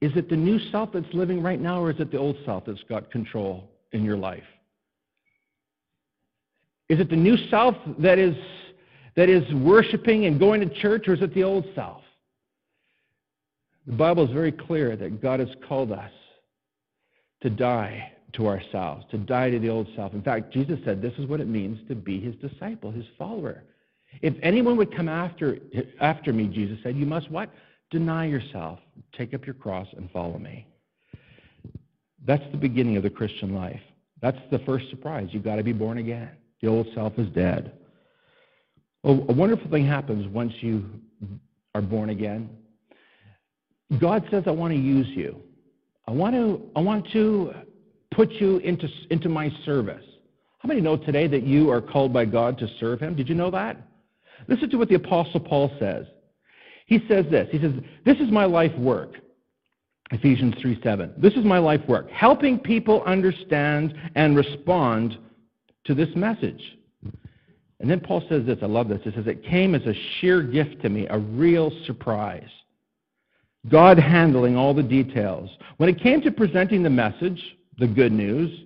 Is 0.00 0.12
it 0.14 0.30
the 0.30 0.36
new 0.36 0.58
self 0.70 0.90
that's 0.92 1.12
living 1.12 1.42
right 1.42 1.60
now, 1.60 1.82
or 1.82 1.90
is 1.90 1.98
it 1.98 2.12
the 2.12 2.18
old 2.18 2.36
self 2.44 2.64
that's 2.64 2.82
got 2.88 3.10
control 3.10 3.68
in 3.92 4.04
your 4.04 4.16
life? 4.16 4.44
Is 6.88 7.00
it 7.00 7.10
the 7.10 7.16
new 7.16 7.36
self 7.48 7.74
that 7.98 8.18
is, 8.18 8.36
that 9.16 9.28
is 9.28 9.42
worshiping 9.54 10.26
and 10.26 10.38
going 10.38 10.60
to 10.60 10.68
church, 10.80 11.08
or 11.08 11.14
is 11.14 11.22
it 11.22 11.34
the 11.34 11.42
old 11.42 11.64
self? 11.74 12.02
The 13.90 13.96
Bible 13.96 14.24
is 14.24 14.30
very 14.30 14.52
clear 14.52 14.94
that 14.94 15.20
God 15.20 15.40
has 15.40 15.48
called 15.66 15.90
us 15.90 16.12
to 17.42 17.50
die 17.50 18.12
to 18.34 18.46
ourselves, 18.46 19.04
to 19.10 19.18
die 19.18 19.50
to 19.50 19.58
the 19.58 19.68
old 19.68 19.88
self. 19.96 20.14
In 20.14 20.22
fact, 20.22 20.52
Jesus 20.52 20.78
said 20.84 21.02
this 21.02 21.12
is 21.18 21.26
what 21.26 21.40
it 21.40 21.48
means 21.48 21.76
to 21.88 21.96
be 21.96 22.20
his 22.20 22.36
disciple, 22.36 22.92
his 22.92 23.06
follower. 23.18 23.64
If 24.22 24.34
anyone 24.44 24.76
would 24.76 24.94
come 24.94 25.08
after, 25.08 25.58
after 26.00 26.32
me, 26.32 26.46
Jesus 26.46 26.78
said, 26.84 26.94
you 26.94 27.04
must 27.04 27.32
what? 27.32 27.50
Deny 27.90 28.26
yourself, 28.26 28.78
take 29.18 29.34
up 29.34 29.44
your 29.44 29.56
cross, 29.56 29.88
and 29.96 30.08
follow 30.12 30.38
me. 30.38 30.68
That's 32.24 32.44
the 32.52 32.58
beginning 32.58 32.96
of 32.96 33.02
the 33.02 33.10
Christian 33.10 33.56
life. 33.56 33.80
That's 34.22 34.38
the 34.52 34.60
first 34.60 34.88
surprise. 34.90 35.30
You've 35.32 35.42
got 35.42 35.56
to 35.56 35.64
be 35.64 35.72
born 35.72 35.98
again. 35.98 36.30
The 36.62 36.68
old 36.68 36.86
self 36.94 37.18
is 37.18 37.26
dead. 37.30 37.72
A 39.02 39.12
wonderful 39.12 39.68
thing 39.68 39.84
happens 39.84 40.28
once 40.28 40.52
you 40.60 40.88
are 41.74 41.82
born 41.82 42.10
again. 42.10 42.50
God 43.98 44.24
says, 44.30 44.44
I 44.46 44.50
want 44.50 44.72
to 44.72 44.78
use 44.78 45.08
you. 45.08 45.40
I 46.06 46.12
want 46.12 46.34
to, 46.34 46.62
I 46.76 46.80
want 46.80 47.10
to 47.12 47.52
put 48.10 48.30
you 48.32 48.58
into, 48.58 48.88
into 49.10 49.28
my 49.28 49.50
service. 49.64 50.04
How 50.58 50.66
many 50.68 50.80
know 50.80 50.96
today 50.96 51.26
that 51.26 51.42
you 51.42 51.70
are 51.70 51.80
called 51.80 52.12
by 52.12 52.24
God 52.24 52.58
to 52.58 52.68
serve 52.78 53.00
him? 53.00 53.14
Did 53.16 53.28
you 53.28 53.34
know 53.34 53.50
that? 53.50 53.76
Listen 54.48 54.70
to 54.70 54.76
what 54.76 54.88
the 54.88 54.94
Apostle 54.94 55.40
Paul 55.40 55.74
says. 55.78 56.06
He 56.86 57.02
says 57.08 57.24
this. 57.30 57.48
He 57.50 57.58
says, 57.58 57.72
This 58.04 58.18
is 58.18 58.30
my 58.30 58.44
life 58.44 58.76
work. 58.78 59.14
Ephesians 60.10 60.54
3 60.60 60.80
7. 60.82 61.14
This 61.16 61.34
is 61.34 61.44
my 61.44 61.58
life 61.58 61.80
work, 61.88 62.10
helping 62.10 62.58
people 62.58 63.02
understand 63.04 63.94
and 64.16 64.36
respond 64.36 65.18
to 65.84 65.94
this 65.94 66.08
message. 66.16 66.78
And 67.78 67.88
then 67.90 68.00
Paul 68.00 68.22
says 68.28 68.44
this, 68.44 68.58
I 68.60 68.66
love 68.66 68.88
this. 68.88 69.00
He 69.04 69.12
says, 69.12 69.26
It 69.26 69.44
came 69.44 69.74
as 69.74 69.82
a 69.86 69.94
sheer 69.94 70.42
gift 70.42 70.82
to 70.82 70.88
me, 70.88 71.06
a 71.08 71.18
real 71.18 71.72
surprise. 71.86 72.50
God 73.68 73.98
handling 73.98 74.56
all 74.56 74.72
the 74.72 74.82
details. 74.82 75.50
When 75.76 75.88
it 75.88 76.00
came 76.00 76.20
to 76.22 76.30
presenting 76.30 76.82
the 76.82 76.90
message, 76.90 77.42
the 77.78 77.86
good 77.86 78.12
news, 78.12 78.64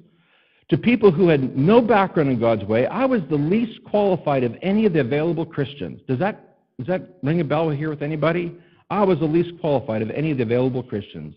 to 0.71 0.79
people 0.79 1.11
who 1.11 1.29
had 1.29 1.57
no 1.57 1.81
background 1.81 2.31
in 2.31 2.41
God's 2.41 2.65
way, 2.65 2.87
I 2.87 3.05
was 3.05 3.21
the 3.29 3.37
least 3.37 3.83
qualified 3.85 4.45
of 4.45 4.55
any 4.63 4.87
of 4.87 4.93
the 4.93 5.01
available 5.01 5.45
Christians. 5.45 6.01
Does 6.09 6.19
that, 6.21 6.59
does 6.79 6.87
that 6.87 7.19
ring 7.23 7.41
a 7.41 7.45
bell 7.45 7.71
here 7.71 7.91
with 7.91 8.03
anybody? 8.03 8.57
I 8.91 9.03
was 9.03 9.19
the 9.19 9.27
least 9.27 9.61
qualified 9.61 10.03
of 10.03 10.11
any 10.11 10.31
of 10.31 10.39
the 10.39 10.45
available 10.45 10.83
Christians. 10.83 11.35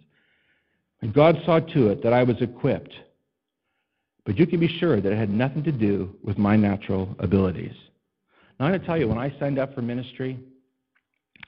And 1.01 1.13
God 1.13 1.37
saw 1.45 1.59
to 1.59 1.89
it 1.89 2.03
that 2.03 2.13
I 2.13 2.23
was 2.23 2.41
equipped. 2.41 2.93
But 4.25 4.37
you 4.37 4.45
can 4.45 4.59
be 4.59 4.67
sure 4.67 4.99
that 4.99 5.11
it 5.11 5.17
had 5.17 5.29
nothing 5.29 5.63
to 5.63 5.71
do 5.71 6.15
with 6.23 6.37
my 6.37 6.55
natural 6.55 7.15
abilities. 7.19 7.75
Now, 8.59 8.65
I'm 8.65 8.71
going 8.71 8.81
to 8.81 8.85
tell 8.85 8.97
you, 8.97 9.07
when 9.07 9.17
I 9.17 9.33
signed 9.39 9.59
up 9.59 9.73
for 9.73 9.81
ministry, 9.81 10.39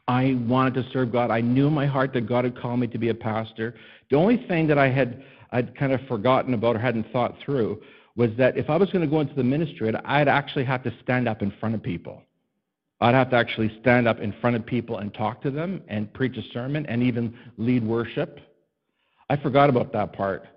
I 0.10 0.39
wanted 0.48 0.74
to 0.74 0.89
serve 0.91 1.12
God. 1.12 1.30
I 1.30 1.39
knew 1.39 1.67
in 1.67 1.74
my 1.74 1.86
heart 1.86 2.13
that 2.13 2.28
God 2.28 2.43
had 2.43 2.60
called 2.60 2.80
me 2.80 2.88
to 2.88 2.98
be 2.98 3.10
a 3.10 3.13
pastor. 3.13 3.76
The 4.10 4.15
only 4.15 4.38
thing 4.48 4.65
that 4.65 4.80
I 4.80 4.89
had 4.89 5.24
I'd 5.52 5.78
kind 5.78 5.93
of 5.93 6.02
forgotten 6.08 6.56
about 6.56 6.76
or 6.76 6.80
hadn't 6.80 7.12
thought 7.12 7.36
through 7.45 7.80
was 8.15 8.32
that 8.38 8.58
if 8.58 8.72
I 8.72 8.76
was 8.76 8.89
going 8.89 9.04
to 9.04 9.10
go 9.10 9.19
into 9.19 9.36
the 9.36 9.43
ministry, 9.43 9.93
I'd 10.06 10.28
actually 10.28 10.65
have 10.65 10.84
to 10.84 10.93
stand 11.04 11.30
up 11.30 11.43
in 11.43 11.54
front 11.60 11.76
of 11.76 11.84
people. 11.84 12.24
I'd 13.00 13.13
have 13.13 13.30
to 13.30 13.36
actually 13.36 13.72
stand 13.82 14.08
up 14.08 14.19
in 14.19 14.34
front 14.41 14.56
of 14.56 14.65
people 14.65 14.98
and 14.98 15.13
talk 15.13 15.43
to 15.43 15.52
them 15.52 15.82
and 15.88 16.12
preach 16.12 16.36
a 16.38 16.43
sermon 16.54 16.88
and 16.88 17.04
even 17.04 17.38
lead 17.58 17.86
worship. 17.86 18.39
I 19.30 19.38
forgot 19.38 19.69
about 19.69 19.93
that 19.93 20.13
part. 20.13 20.48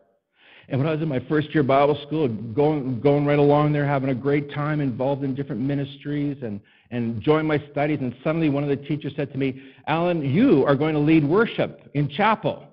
And 0.73 0.81
when 0.81 0.89
I 0.89 0.93
was 0.93 1.03
in 1.03 1.09
my 1.09 1.21
first 1.29 1.53
year 1.53 1.63
Bible 1.63 2.01
school, 2.07 2.27
going, 2.29 2.99
going 3.03 3.27
right 3.27 3.39
along 3.39 3.75
there, 3.75 3.87
having 3.87 4.09
a 4.09 4.15
great 4.15 4.51
time, 4.55 4.81
involved 4.81 5.23
in 5.23 5.35
different 5.35 5.61
ministries 5.61 6.39
and, 6.43 6.63
and 6.91 7.17
enjoying 7.17 7.47
my 7.47 7.63
studies, 7.71 7.99
and 8.01 8.15
suddenly 8.25 8.49
one 8.49 8.63
of 8.63 8.71
the 8.71 8.77
teachers 8.77 9.13
said 9.15 9.31
to 9.33 9.39
me, 9.39 9.63
Alan, 9.87 10.23
you 10.23 10.65
are 10.65 10.75
going 10.75 10.95
to 10.95 10.99
lead 10.99 11.29
worship 11.29 11.91
in 11.93 12.09
chapel. 12.09 12.65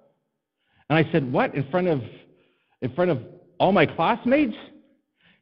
And 0.89 0.97
I 0.97 1.11
said, 1.11 1.29
What? 1.29 1.53
In 1.55 1.69
front 1.69 1.87
of 1.87 2.01
in 2.81 2.95
front 2.95 3.11
of 3.11 3.19
all 3.59 3.73
my 3.73 3.85
classmates? 3.85 4.55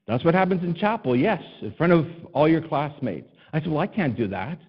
That's 0.07 0.25
what 0.25 0.33
happens 0.33 0.63
in 0.63 0.73
chapel, 0.73 1.15
yes, 1.15 1.43
in 1.61 1.73
front 1.73 1.93
of 1.93 2.07
all 2.33 2.49
your 2.49 2.67
classmates. 2.67 3.29
I 3.53 3.59
said, 3.59 3.69
Well, 3.69 3.81
I 3.81 3.87
can't 3.87 4.17
do 4.17 4.27
that. 4.29 4.59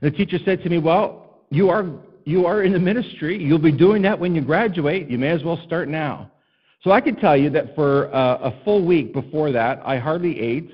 And 0.00 0.12
the 0.12 0.16
teacher 0.16 0.38
said 0.44 0.62
to 0.62 0.68
me, 0.70 0.78
Well, 0.78 1.42
you 1.50 1.70
are 1.70 1.86
you 2.24 2.46
are 2.46 2.62
in 2.62 2.72
the 2.72 2.78
ministry. 2.78 3.36
You'll 3.42 3.58
be 3.58 3.72
doing 3.72 4.00
that 4.02 4.16
when 4.16 4.32
you 4.36 4.42
graduate. 4.42 5.10
You 5.10 5.18
may 5.18 5.30
as 5.30 5.42
well 5.42 5.60
start 5.66 5.88
now. 5.88 6.30
So 6.82 6.92
I 6.92 7.00
can 7.00 7.16
tell 7.16 7.36
you 7.36 7.50
that 7.50 7.74
for 7.74 8.14
uh, 8.14 8.38
a 8.38 8.64
full 8.64 8.84
week 8.84 9.12
before 9.12 9.52
that, 9.52 9.82
I 9.84 9.98
hardly 9.98 10.40
ate. 10.40 10.70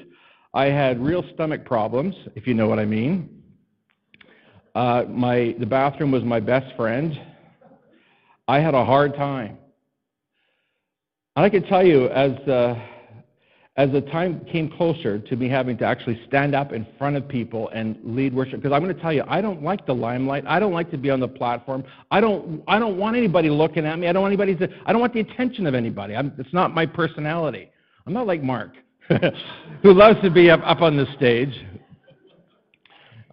I 0.55 0.67
had 0.67 1.01
real 1.01 1.25
stomach 1.35 1.65
problems, 1.65 2.15
if 2.37 2.47
you 2.47 2.55
know 2.55 2.69
what 2.69 2.79
I 2.79 2.85
mean. 2.85 3.43
Uh, 4.75 5.05
my 5.09 5.57
the 5.59 5.67
bathroom 5.67 6.13
was 6.13 6.23
my 6.23 6.39
best 6.39 6.75
friend. 6.77 7.19
I 8.47 8.61
had 8.61 8.75
a 8.75 8.85
hard 8.85 9.17
time. 9.17 9.59
And 11.35 11.45
I 11.45 11.51
can 11.51 11.65
tell 11.65 11.85
you, 11.85 12.09
as, 12.09 12.33
uh, 12.49 12.81
as 13.77 13.93
the 13.93 14.01
time 14.01 14.41
came 14.51 14.71
closer 14.71 15.19
to 15.19 15.37
me 15.37 15.49
having 15.49 15.77
to 15.77 15.85
actually 15.85 16.19
stand 16.27 16.55
up 16.55 16.73
in 16.73 16.87
front 16.97 17.15
of 17.15 17.29
people 17.29 17.69
and 17.75 17.99
lead 18.05 18.35
worship, 18.35 18.63
because 18.63 18.75
I'm 18.75 18.83
going 18.83 18.95
to 18.95 19.01
tell 19.01 19.13
you, 19.13 19.23
I 19.29 19.43
don't 19.43 19.63
like 19.63 19.85
the 19.85 19.95
limelight. 19.95 20.45
I 20.47 20.59
don't 20.59 20.73
like 20.73 20.91
to 20.93 20.97
be 20.97 21.11
on 21.11 21.21
the 21.21 21.29
platform. 21.29 21.85
I 22.11 22.21
don't, 22.21 22.63
I 22.69 22.79
don't 22.79 22.97
want 22.97 23.17
anybody 23.17 23.51
looking 23.51 23.85
at 23.85 23.99
me. 23.99 24.09
I 24.09 24.15
don't 24.15 24.23
want 24.23 24.33
anybody 24.33 24.57
to, 24.57 24.75
I 24.87 24.93
don't 24.93 25.01
want 25.01 25.13
the 25.13 25.21
attention 25.21 25.67
of 25.67 25.75
anybody. 25.75 26.17
I'm, 26.17 26.33
it's 26.39 26.55
not 26.55 26.75
my 26.75 26.87
personality. 26.87 27.71
I'm 28.07 28.15
not 28.15 28.27
like 28.27 28.43
Mark, 28.43 28.73
who 29.83 29.93
loves 29.93 30.23
to 30.23 30.31
be 30.31 30.49
up, 30.49 30.61
up 30.65 30.81
on 30.81 30.97
the 30.97 31.07
stage. 31.17 31.53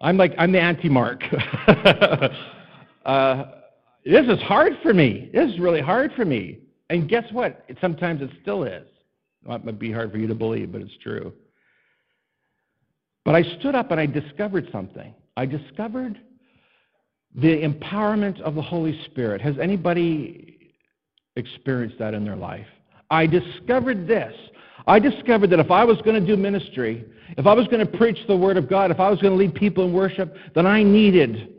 I'm 0.02 0.18
like, 0.18 0.34
I'm 0.36 0.52
the 0.52 0.60
anti-Mark. 0.60 1.22
uh, 3.06 3.44
this 4.04 4.26
is 4.26 4.42
hard 4.42 4.74
for 4.82 4.92
me. 4.92 5.30
This 5.32 5.50
is 5.50 5.58
really 5.58 5.80
hard 5.80 6.12
for 6.14 6.26
me. 6.26 6.58
And 6.90 7.08
guess 7.08 7.24
what? 7.32 7.64
It, 7.68 7.78
sometimes 7.80 8.20
it 8.20 8.28
still 8.42 8.64
is. 8.64 8.86
It 9.48 9.64
might 9.64 9.78
be 9.78 9.92
hard 9.92 10.10
for 10.10 10.18
you 10.18 10.26
to 10.26 10.34
believe, 10.34 10.72
but 10.72 10.80
it's 10.80 10.96
true. 11.02 11.32
But 13.24 13.34
I 13.34 13.42
stood 13.58 13.74
up 13.74 13.90
and 13.90 14.00
I 14.00 14.06
discovered 14.06 14.68
something. 14.70 15.14
I 15.36 15.46
discovered 15.46 16.20
the 17.34 17.62
empowerment 17.62 18.40
of 18.42 18.54
the 18.54 18.62
Holy 18.62 19.00
Spirit. 19.06 19.40
Has 19.40 19.56
anybody 19.60 20.72
experienced 21.36 21.98
that 21.98 22.14
in 22.14 22.24
their 22.24 22.36
life? 22.36 22.66
I 23.10 23.26
discovered 23.26 24.06
this. 24.06 24.34
I 24.86 24.98
discovered 24.98 25.50
that 25.50 25.58
if 25.58 25.70
I 25.70 25.84
was 25.84 25.98
going 26.02 26.20
to 26.20 26.26
do 26.26 26.36
ministry, 26.36 27.04
if 27.36 27.46
I 27.46 27.54
was 27.54 27.66
going 27.66 27.84
to 27.84 27.98
preach 27.98 28.18
the 28.26 28.36
Word 28.36 28.56
of 28.56 28.68
God, 28.68 28.90
if 28.90 29.00
I 29.00 29.08
was 29.10 29.20
going 29.20 29.32
to 29.32 29.38
lead 29.38 29.54
people 29.54 29.84
in 29.84 29.92
worship, 29.92 30.36
then 30.54 30.66
I 30.66 30.82
needed 30.82 31.54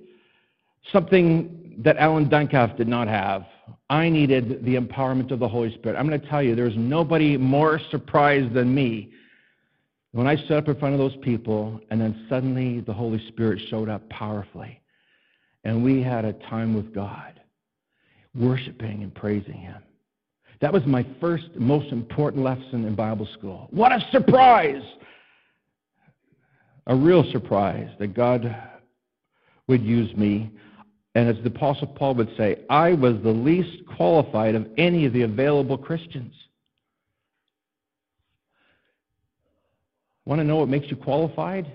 something 0.91 1.76
that 1.80 1.98
Alan 1.98 2.30
Duncalf 2.30 2.78
did 2.78 2.88
not 2.88 3.08
have. 3.08 3.45
I 3.89 4.10
needed 4.10 4.65
the 4.65 4.76
empowerment 4.76 5.32
of 5.32 5.39
the 5.39 5.48
Holy 5.48 5.74
Spirit. 5.76 5.98
I'm 5.98 6.08
going 6.08 6.19
to 6.19 6.28
tell 6.28 6.41
you, 6.41 6.56
there's 6.56 6.76
nobody 6.76 7.38
more 7.38 7.80
surprised 7.91 8.54
than 8.54 8.74
me 8.74 9.12
when 10.12 10.28
I 10.28 10.38
stood 10.38 10.58
up 10.58 10.67
in 10.67 10.76
front 10.80 10.93
of 10.93 11.00
those 11.00 11.15
people, 11.21 11.80
and 11.91 12.00
then 12.00 12.26
suddenly 12.30 12.80
the 12.80 12.93
Holy 12.93 13.21
Spirit 13.28 13.60
showed 13.69 13.89
up 13.89 14.08
powerfully. 14.10 14.82
And 15.65 15.84
we 15.84 16.02
had 16.02 16.26
a 16.26 16.34
time 16.34 16.74
with 16.74 16.93
God, 16.95 17.39
worshiping 18.34 19.04
and 19.04 19.13
praising 19.13 19.56
Him. 19.56 19.84
That 20.62 20.71
was 20.71 20.84
my 20.86 21.06
first, 21.19 21.50
most 21.56 21.91
important 21.91 22.43
lesson 22.43 22.86
in 22.86 22.95
Bible 22.95 23.28
school. 23.38 23.67
What 23.71 23.91
a 23.91 24.00
surprise! 24.12 24.82
A 26.88 26.95
real 26.95 27.30
surprise 27.32 27.89
that 28.00 28.13
God 28.13 28.56
would 29.67 29.84
use 29.84 30.15
me. 30.15 30.52
And 31.15 31.30
as 31.30 31.41
the 31.43 31.49
Apostle 31.49 31.88
Paul 31.88 32.15
would 32.15 32.36
say, 32.38 32.58
I 32.69 32.93
was 32.93 33.15
the 33.23 33.32
least 33.32 33.86
qualified 33.95 34.54
of 34.54 34.67
any 34.78 35.06
of 35.06 35.13
the 35.13 35.21
available 35.21 35.78
Christians. 35.78 36.34
Want 40.25 40.39
to 40.39 40.43
know 40.43 40.58
what 40.58 40.67
makes 40.67 40.88
you 40.89 40.97
qualified? 40.97 41.71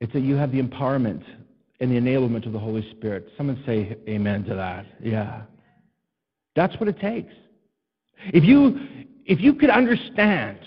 It's 0.00 0.12
that 0.12 0.20
you 0.20 0.34
have 0.34 0.50
the 0.50 0.60
empowerment 0.60 1.22
and 1.80 1.92
the 1.92 1.96
enablement 1.96 2.44
of 2.46 2.52
the 2.52 2.58
Holy 2.58 2.88
Spirit. 2.90 3.28
Someone 3.36 3.62
say 3.64 3.96
amen 4.08 4.44
to 4.44 4.54
that. 4.54 4.86
Yeah. 5.00 5.42
That's 6.56 6.78
what 6.80 6.88
it 6.88 6.98
takes. 6.98 7.32
If 8.34 8.42
you, 8.42 8.80
if 9.26 9.40
you 9.40 9.54
could 9.54 9.70
understand 9.70 10.58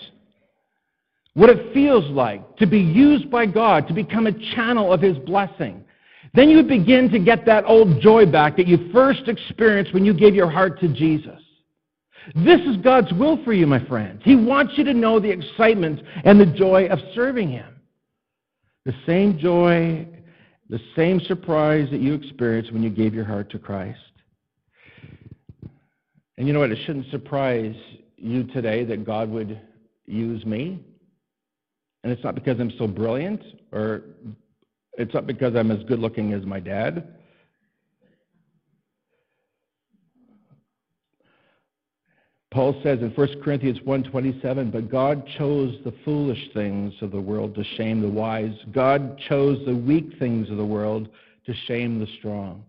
what 1.34 1.50
it 1.50 1.74
feels 1.74 2.04
like 2.10 2.56
to 2.56 2.66
be 2.66 2.80
used 2.80 3.30
by 3.30 3.44
God 3.44 3.88
to 3.88 3.94
become 3.94 4.26
a 4.26 4.32
channel 4.54 4.90
of 4.90 5.02
His 5.02 5.18
blessing, 5.18 5.84
then 6.34 6.48
you 6.48 6.62
begin 6.62 7.10
to 7.10 7.18
get 7.18 7.44
that 7.46 7.64
old 7.66 8.00
joy 8.00 8.24
back 8.24 8.56
that 8.56 8.66
you 8.66 8.90
first 8.92 9.28
experienced 9.28 9.92
when 9.92 10.04
you 10.04 10.14
gave 10.14 10.34
your 10.34 10.50
heart 10.50 10.80
to 10.80 10.88
Jesus. 10.88 11.40
This 12.34 12.60
is 12.60 12.76
God's 12.78 13.12
will 13.12 13.42
for 13.44 13.52
you, 13.52 13.66
my 13.66 13.84
friends. 13.86 14.22
He 14.24 14.36
wants 14.36 14.74
you 14.76 14.84
to 14.84 14.94
know 14.94 15.18
the 15.18 15.30
excitement 15.30 16.00
and 16.24 16.40
the 16.40 16.46
joy 16.46 16.86
of 16.86 16.98
serving 17.14 17.50
Him. 17.50 17.80
The 18.84 18.94
same 19.06 19.38
joy, 19.38 20.06
the 20.68 20.80
same 20.96 21.20
surprise 21.20 21.88
that 21.90 22.00
you 22.00 22.14
experienced 22.14 22.72
when 22.72 22.82
you 22.82 22.90
gave 22.90 23.12
your 23.12 23.24
heart 23.24 23.50
to 23.50 23.58
Christ. 23.58 23.98
And 26.38 26.46
you 26.46 26.52
know 26.52 26.60
what? 26.60 26.70
It 26.70 26.78
shouldn't 26.86 27.10
surprise 27.10 27.76
you 28.16 28.44
today 28.44 28.84
that 28.84 29.04
God 29.04 29.28
would 29.30 29.60
use 30.06 30.44
me. 30.46 30.80
And 32.02 32.12
it's 32.12 32.24
not 32.24 32.34
because 32.34 32.58
I'm 32.58 32.72
so 32.78 32.86
brilliant, 32.88 33.42
or 33.70 34.02
it's 34.94 35.14
not 35.14 35.26
because 35.26 35.54
I'm 35.54 35.70
as 35.70 35.82
good 35.84 35.98
looking 35.98 36.32
as 36.32 36.44
my 36.44 36.60
dad. 36.60 37.16
Paul 42.52 42.78
says 42.82 43.00
in 43.00 43.10
1 43.12 43.42
Corinthians 43.42 43.80
1:27, 43.82 44.70
"But 44.70 44.90
God 44.90 45.26
chose 45.38 45.82
the 45.84 45.92
foolish 46.04 46.52
things 46.52 46.92
of 47.00 47.10
the 47.10 47.20
world 47.20 47.54
to 47.54 47.64
shame 47.64 48.02
the 48.02 48.10
wise. 48.10 48.54
God 48.72 49.18
chose 49.18 49.64
the 49.64 49.74
weak 49.74 50.18
things 50.18 50.50
of 50.50 50.58
the 50.58 50.64
world 50.64 51.08
to 51.46 51.54
shame 51.54 51.98
the 51.98 52.06
strong." 52.18 52.62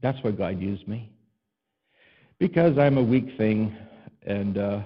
That's 0.00 0.20
why 0.24 0.32
God 0.32 0.60
used 0.60 0.88
me. 0.88 1.08
Because 2.38 2.78
I'm 2.78 2.98
a 2.98 3.02
weak 3.02 3.36
thing 3.36 3.76
and 4.22 4.58
uh, 4.58 4.82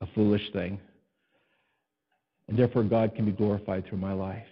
a 0.00 0.06
foolish 0.14 0.50
thing. 0.52 0.80
And 2.48 2.56
therefore, 2.56 2.84
God 2.84 3.14
can 3.14 3.26
be 3.26 3.32
glorified 3.32 3.84
through 3.84 3.98
my 3.98 4.14
life. 4.14 4.48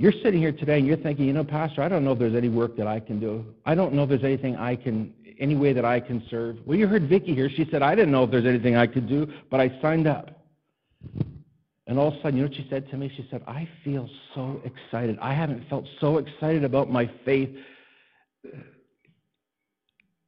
You're 0.00 0.12
sitting 0.22 0.40
here 0.40 0.52
today 0.52 0.78
and 0.78 0.86
you're 0.86 0.96
thinking, 0.96 1.26
you 1.26 1.32
know, 1.32 1.42
Pastor, 1.42 1.82
I 1.82 1.88
don't 1.88 2.04
know 2.04 2.12
if 2.12 2.20
there's 2.20 2.36
any 2.36 2.48
work 2.48 2.76
that 2.76 2.86
I 2.86 3.00
can 3.00 3.18
do. 3.18 3.44
I 3.66 3.74
don't 3.74 3.92
know 3.94 4.04
if 4.04 4.08
there's 4.08 4.22
anything 4.22 4.54
I 4.56 4.76
can, 4.76 5.12
any 5.40 5.56
way 5.56 5.72
that 5.72 5.84
I 5.84 5.98
can 5.98 6.22
serve. 6.30 6.58
Well, 6.64 6.78
you 6.78 6.86
heard 6.86 7.08
Vicki 7.08 7.34
here. 7.34 7.50
She 7.50 7.66
said, 7.68 7.82
I 7.82 7.96
didn't 7.96 8.12
know 8.12 8.22
if 8.22 8.30
there's 8.30 8.46
anything 8.46 8.76
I 8.76 8.86
could 8.86 9.08
do, 9.08 9.26
but 9.50 9.58
I 9.58 9.76
signed 9.82 10.06
up. 10.06 10.44
And 11.88 11.98
all 11.98 12.08
of 12.08 12.14
a 12.14 12.16
sudden, 12.18 12.36
you 12.36 12.44
know 12.44 12.48
what 12.48 12.56
she 12.56 12.66
said 12.70 12.88
to 12.90 12.96
me? 12.96 13.10
She 13.16 13.26
said, 13.28 13.42
I 13.48 13.68
feel 13.82 14.08
so 14.36 14.62
excited. 14.64 15.18
I 15.20 15.34
haven't 15.34 15.68
felt 15.68 15.84
so 16.00 16.18
excited 16.18 16.62
about 16.62 16.92
my 16.92 17.10
faith 17.24 17.50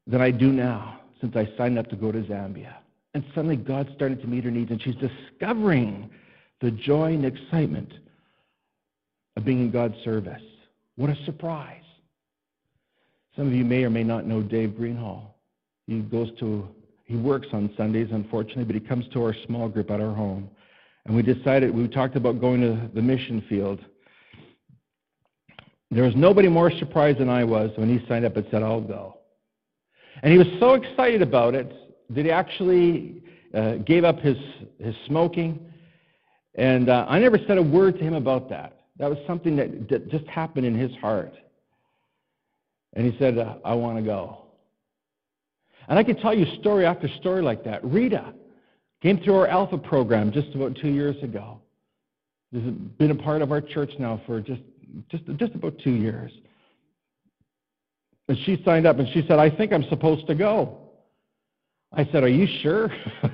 than 0.06 0.20
I 0.20 0.32
do 0.32 0.52
now 0.52 0.98
since 1.20 1.36
I 1.36 1.48
signed 1.56 1.78
up 1.78 1.88
to 1.90 1.96
go 1.96 2.10
to 2.10 2.22
Zambia. 2.22 2.74
And 3.14 3.24
suddenly 3.34 3.56
God 3.56 3.88
started 3.94 4.20
to 4.22 4.26
meet 4.26 4.42
her 4.42 4.50
needs, 4.50 4.72
and 4.72 4.82
she's 4.82 4.96
discovering 4.96 6.10
the 6.60 6.72
joy 6.72 7.12
and 7.12 7.24
excitement 7.24 7.92
of 9.40 9.46
being 9.46 9.60
in 9.60 9.70
God's 9.70 9.96
service. 10.04 10.42
What 10.96 11.10
a 11.10 11.16
surprise. 11.24 11.82
Some 13.36 13.46
of 13.46 13.54
you 13.54 13.64
may 13.64 13.84
or 13.84 13.90
may 13.90 14.04
not 14.04 14.26
know 14.26 14.42
Dave 14.42 14.76
Greenhall. 14.76 15.34
He 15.86 16.00
goes 16.00 16.28
to, 16.40 16.68
he 17.04 17.16
works 17.16 17.48
on 17.52 17.72
Sundays, 17.76 18.08
unfortunately, 18.12 18.64
but 18.64 18.74
he 18.74 18.80
comes 18.80 19.06
to 19.14 19.22
our 19.22 19.34
small 19.46 19.68
group 19.68 19.90
at 19.90 20.00
our 20.00 20.14
home. 20.14 20.50
And 21.06 21.16
we 21.16 21.22
decided, 21.22 21.74
we 21.74 21.88
talked 21.88 22.16
about 22.16 22.40
going 22.40 22.60
to 22.60 22.90
the 22.94 23.00
mission 23.00 23.42
field. 23.48 23.80
There 25.90 26.04
was 26.04 26.14
nobody 26.14 26.48
more 26.48 26.70
surprised 26.70 27.18
than 27.18 27.30
I 27.30 27.42
was 27.44 27.70
when 27.76 27.88
he 27.88 28.06
signed 28.06 28.26
up 28.26 28.36
and 28.36 28.46
said, 28.50 28.62
I'll 28.62 28.80
go. 28.82 29.16
And 30.22 30.30
he 30.30 30.38
was 30.38 30.48
so 30.60 30.74
excited 30.74 31.22
about 31.22 31.54
it 31.54 31.72
that 32.10 32.24
he 32.26 32.30
actually 32.30 33.22
uh, 33.54 33.76
gave 33.76 34.04
up 34.04 34.18
his, 34.18 34.36
his 34.78 34.94
smoking. 35.06 35.66
And 36.56 36.90
uh, 36.90 37.06
I 37.08 37.18
never 37.18 37.38
said 37.46 37.56
a 37.56 37.62
word 37.62 37.96
to 37.98 38.04
him 38.04 38.14
about 38.14 38.50
that. 38.50 38.79
That 39.00 39.08
was 39.08 39.18
something 39.26 39.56
that, 39.56 39.88
that 39.88 40.10
just 40.10 40.26
happened 40.26 40.66
in 40.66 40.78
his 40.78 40.94
heart. 40.96 41.32
And 42.92 43.10
he 43.10 43.18
said, 43.18 43.38
I 43.64 43.74
want 43.74 43.96
to 43.96 44.02
go. 44.02 44.42
And 45.88 45.98
I 45.98 46.04
could 46.04 46.20
tell 46.20 46.34
you 46.34 46.44
story 46.60 46.84
after 46.84 47.08
story 47.18 47.40
like 47.40 47.64
that. 47.64 47.82
Rita 47.82 48.34
came 49.02 49.18
through 49.18 49.36
our 49.36 49.46
Alpha 49.46 49.78
program 49.78 50.30
just 50.30 50.54
about 50.54 50.76
two 50.76 50.90
years 50.90 51.16
ago. 51.22 51.62
Has 52.52 52.62
been 52.62 53.10
a 53.10 53.14
part 53.14 53.40
of 53.40 53.52
our 53.52 53.62
church 53.62 53.90
now 53.98 54.20
for 54.26 54.38
just, 54.40 54.60
just, 55.08 55.24
just 55.36 55.54
about 55.54 55.78
two 55.82 55.92
years. 55.92 56.30
And 58.28 58.36
she 58.44 58.62
signed 58.66 58.86
up 58.86 58.98
and 58.98 59.08
she 59.14 59.24
said, 59.26 59.38
I 59.38 59.48
think 59.48 59.72
I'm 59.72 59.88
supposed 59.88 60.26
to 60.26 60.34
go. 60.34 60.76
I 61.92 62.04
said, 62.12 62.22
Are 62.22 62.28
you 62.28 62.46
sure? 62.60 62.92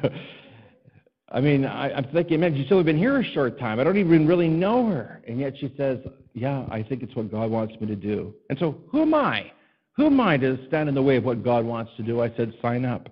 I 1.30 1.40
mean, 1.40 1.64
I, 1.64 1.92
I'm 1.92 2.04
thinking, 2.12 2.40
man, 2.40 2.54
she's 2.54 2.70
only 2.70 2.84
been 2.84 2.98
here 2.98 3.18
a 3.18 3.24
short 3.24 3.58
time. 3.58 3.80
I 3.80 3.84
don't 3.84 3.96
even 3.96 4.26
really 4.26 4.48
know 4.48 4.86
her. 4.86 5.22
And 5.26 5.40
yet 5.40 5.54
she 5.58 5.72
says, 5.76 5.98
Yeah, 6.34 6.64
I 6.70 6.82
think 6.82 7.02
it's 7.02 7.16
what 7.16 7.30
God 7.30 7.50
wants 7.50 7.74
me 7.80 7.86
to 7.88 7.96
do. 7.96 8.34
And 8.48 8.58
so, 8.58 8.80
who 8.88 9.02
am 9.02 9.14
I? 9.14 9.50
Who 9.96 10.06
am 10.06 10.20
I 10.20 10.36
to 10.36 10.58
stand 10.68 10.88
in 10.88 10.94
the 10.94 11.02
way 11.02 11.16
of 11.16 11.24
what 11.24 11.42
God 11.42 11.64
wants 11.64 11.90
to 11.96 12.02
do? 12.02 12.22
I 12.22 12.32
said, 12.36 12.52
Sign 12.62 12.84
up. 12.84 13.08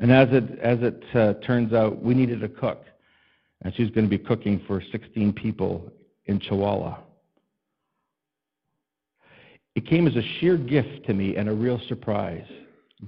And 0.00 0.10
as 0.10 0.28
it, 0.32 0.58
as 0.58 0.78
it 0.80 1.04
uh, 1.14 1.34
turns 1.44 1.72
out, 1.72 2.02
we 2.02 2.14
needed 2.14 2.42
a 2.42 2.48
cook. 2.48 2.84
And 3.62 3.74
she's 3.74 3.90
going 3.90 4.04
to 4.04 4.10
be 4.10 4.18
cooking 4.18 4.62
for 4.66 4.82
16 4.92 5.32
people 5.34 5.92
in 6.26 6.40
Chihuahua. 6.40 6.98
It 9.74 9.86
came 9.86 10.06
as 10.06 10.16
a 10.16 10.22
sheer 10.38 10.56
gift 10.56 11.06
to 11.06 11.14
me 11.14 11.36
and 11.36 11.48
a 11.48 11.52
real 11.52 11.80
surprise. 11.88 12.46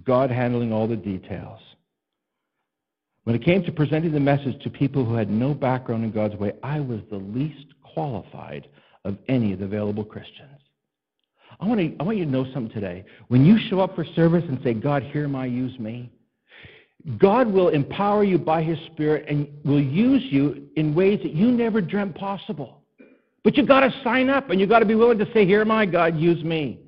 God 0.05 0.31
handling 0.31 0.73
all 0.73 0.87
the 0.87 0.97
details. 0.97 1.61
When 3.27 3.35
it 3.35 3.43
came 3.43 3.65
to 3.65 3.73
presenting 3.73 4.13
the 4.13 4.21
message 4.21 4.63
to 4.63 4.71
people 4.71 5.05
who 5.05 5.15
had 5.15 5.29
no 5.29 5.53
background 5.53 6.05
in 6.05 6.13
God's 6.13 6.37
way, 6.37 6.53
I 6.63 6.79
was 6.79 7.01
the 7.11 7.17
least 7.17 7.67
qualified 7.83 8.69
of 9.05 9.19
any 9.27 9.53
of 9.53 9.59
the 9.59 9.65
available 9.65 10.05
Christians. 10.05 10.61
I 11.59 11.67
want, 11.67 11.81
to, 11.81 11.97
I 11.99 12.05
want 12.05 12.19
you 12.19 12.25
to 12.25 12.31
know 12.31 12.45
something 12.55 12.73
today. 12.73 13.05
When 13.27 13.45
you 13.45 13.59
show 13.69 13.81
up 13.81 13.97
for 13.97 14.05
service 14.15 14.45
and 14.49 14.61
say, 14.63 14.75
God, 14.75 15.03
am 15.13 15.35
I, 15.35 15.47
use 15.47 15.77
me, 15.81 16.09
God 17.19 17.53
will 17.53 17.71
empower 17.71 18.23
you 18.23 18.39
by 18.39 18.63
His 18.63 18.79
Spirit 18.93 19.25
and 19.29 19.49
will 19.65 19.83
use 19.83 20.23
you 20.31 20.69
in 20.77 20.95
ways 20.95 21.19
that 21.25 21.33
you 21.33 21.51
never 21.51 21.81
dreamt 21.81 22.15
possible. 22.15 22.85
But 23.43 23.57
you've 23.57 23.67
got 23.67 23.81
to 23.81 23.93
sign 24.05 24.31
up 24.31 24.51
and 24.51 24.61
you've 24.61 24.69
got 24.69 24.79
to 24.81 24.87
be 24.87 24.95
willing 24.95 25.19
to 25.19 25.27
say, 25.33 25.45
Here 25.45 25.63
am 25.63 25.73
I, 25.73 25.85
God, 25.85 26.17
use 26.17 26.45
me. 26.45 26.79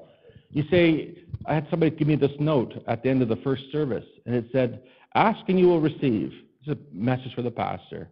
You 0.50 0.62
say, 0.70 1.16
I 1.46 1.54
had 1.54 1.66
somebody 1.68 1.96
give 1.96 2.06
me 2.06 2.14
this 2.14 2.30
note 2.38 2.74
at 2.86 3.02
the 3.02 3.08
end 3.08 3.22
of 3.22 3.28
the 3.28 3.36
first 3.36 3.64
service, 3.72 4.04
and 4.24 4.36
it 4.36 4.44
said, 4.52 4.82
Ask 5.18 5.48
and 5.48 5.58
you 5.58 5.66
will 5.66 5.80
receive. 5.80 6.32
It's 6.62 6.68
a 6.68 6.94
message 6.94 7.34
for 7.34 7.42
the 7.42 7.50
pastor. 7.50 8.08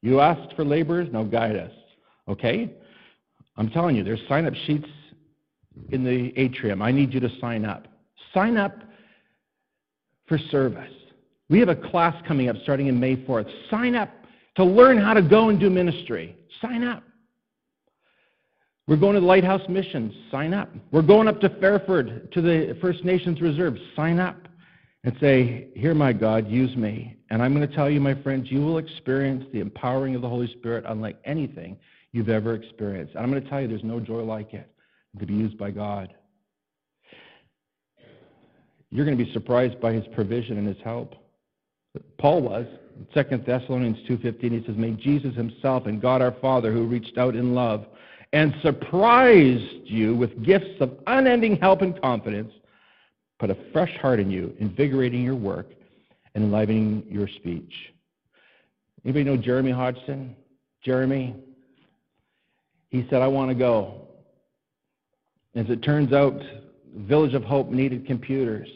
You 0.00 0.20
asked 0.20 0.54
for 0.54 0.64
laborers, 0.64 1.08
now 1.12 1.24
guide 1.24 1.56
us. 1.56 1.72
Okay? 2.28 2.72
I'm 3.56 3.68
telling 3.68 3.96
you, 3.96 4.04
there's 4.04 4.20
sign 4.28 4.46
up 4.46 4.54
sheets 4.64 4.88
in 5.90 6.04
the 6.04 6.32
atrium. 6.38 6.82
I 6.82 6.92
need 6.92 7.12
you 7.12 7.18
to 7.18 7.28
sign 7.40 7.64
up. 7.64 7.88
Sign 8.32 8.56
up 8.56 8.80
for 10.28 10.38
service. 10.38 10.92
We 11.48 11.58
have 11.58 11.68
a 11.68 11.74
class 11.74 12.14
coming 12.28 12.48
up 12.48 12.54
starting 12.62 12.86
in 12.86 13.00
May 13.00 13.16
4th. 13.16 13.50
Sign 13.68 13.96
up 13.96 14.10
to 14.54 14.64
learn 14.64 14.98
how 14.98 15.14
to 15.14 15.22
go 15.22 15.48
and 15.48 15.58
do 15.58 15.68
ministry. 15.68 16.36
Sign 16.62 16.84
up. 16.84 17.02
We're 18.86 18.98
going 18.98 19.14
to 19.14 19.20
the 19.20 19.26
Lighthouse 19.26 19.68
Missions. 19.68 20.14
Sign 20.30 20.54
up. 20.54 20.72
We're 20.92 21.02
going 21.02 21.26
up 21.26 21.40
to 21.40 21.48
Fairford 21.58 22.30
to 22.30 22.40
the 22.40 22.78
First 22.80 23.04
Nations 23.04 23.40
Reserve. 23.40 23.76
Sign 23.96 24.20
up 24.20 24.45
and 25.06 25.16
say, 25.20 25.68
Here, 25.74 25.94
my 25.94 26.12
God, 26.12 26.48
use 26.48 26.76
me. 26.76 27.16
And 27.30 27.40
I'm 27.40 27.54
going 27.54 27.66
to 27.66 27.74
tell 27.74 27.88
you, 27.88 28.00
my 28.00 28.14
friends, 28.22 28.50
you 28.50 28.60
will 28.60 28.78
experience 28.78 29.44
the 29.52 29.60
empowering 29.60 30.16
of 30.16 30.20
the 30.20 30.28
Holy 30.28 30.52
Spirit 30.58 30.84
unlike 30.86 31.16
anything 31.24 31.78
you've 32.12 32.28
ever 32.28 32.54
experienced. 32.54 33.14
And 33.14 33.22
I'm 33.22 33.30
going 33.30 33.42
to 33.42 33.48
tell 33.48 33.60
you, 33.60 33.68
there's 33.68 33.84
no 33.84 34.00
joy 34.00 34.22
like 34.22 34.52
it 34.52 34.68
to 35.18 35.24
be 35.26 35.34
used 35.34 35.56
by 35.56 35.70
God. 35.70 36.12
You're 38.90 39.04
going 39.04 39.16
to 39.16 39.24
be 39.24 39.32
surprised 39.32 39.80
by 39.80 39.92
his 39.92 40.04
provision 40.12 40.58
and 40.58 40.66
his 40.66 40.82
help. 40.84 41.14
Paul 42.18 42.42
was. 42.42 42.66
2 43.14 43.22
Thessalonians 43.46 43.98
2.15, 44.08 44.40
he 44.40 44.66
says, 44.66 44.76
May 44.76 44.92
Jesus 44.92 45.36
himself 45.36 45.86
and 45.86 46.00
God 46.00 46.20
our 46.20 46.34
Father, 46.40 46.72
who 46.72 46.84
reached 46.84 47.16
out 47.16 47.36
in 47.36 47.54
love, 47.54 47.86
and 48.32 48.54
surprised 48.62 49.84
you 49.84 50.16
with 50.16 50.42
gifts 50.42 50.80
of 50.80 50.98
unending 51.06 51.56
help 51.56 51.82
and 51.82 52.00
confidence, 52.00 52.52
put 53.38 53.50
a 53.50 53.56
fresh 53.72 53.94
heart 53.98 54.20
in 54.20 54.30
you, 54.30 54.54
invigorating 54.58 55.22
your 55.22 55.34
work 55.34 55.66
and 56.34 56.44
enlivening 56.44 57.04
your 57.08 57.28
speech. 57.28 57.72
Anybody 59.04 59.24
know 59.24 59.36
Jeremy 59.36 59.70
Hodgson? 59.70 60.34
Jeremy? 60.82 61.34
He 62.90 63.06
said, 63.10 63.22
I 63.22 63.26
want 63.26 63.50
to 63.50 63.54
go. 63.54 64.02
As 65.54 65.68
it 65.68 65.82
turns 65.82 66.12
out, 66.12 66.40
Village 66.94 67.34
of 67.34 67.44
Hope 67.44 67.70
needed 67.70 68.06
computers. 68.06 68.68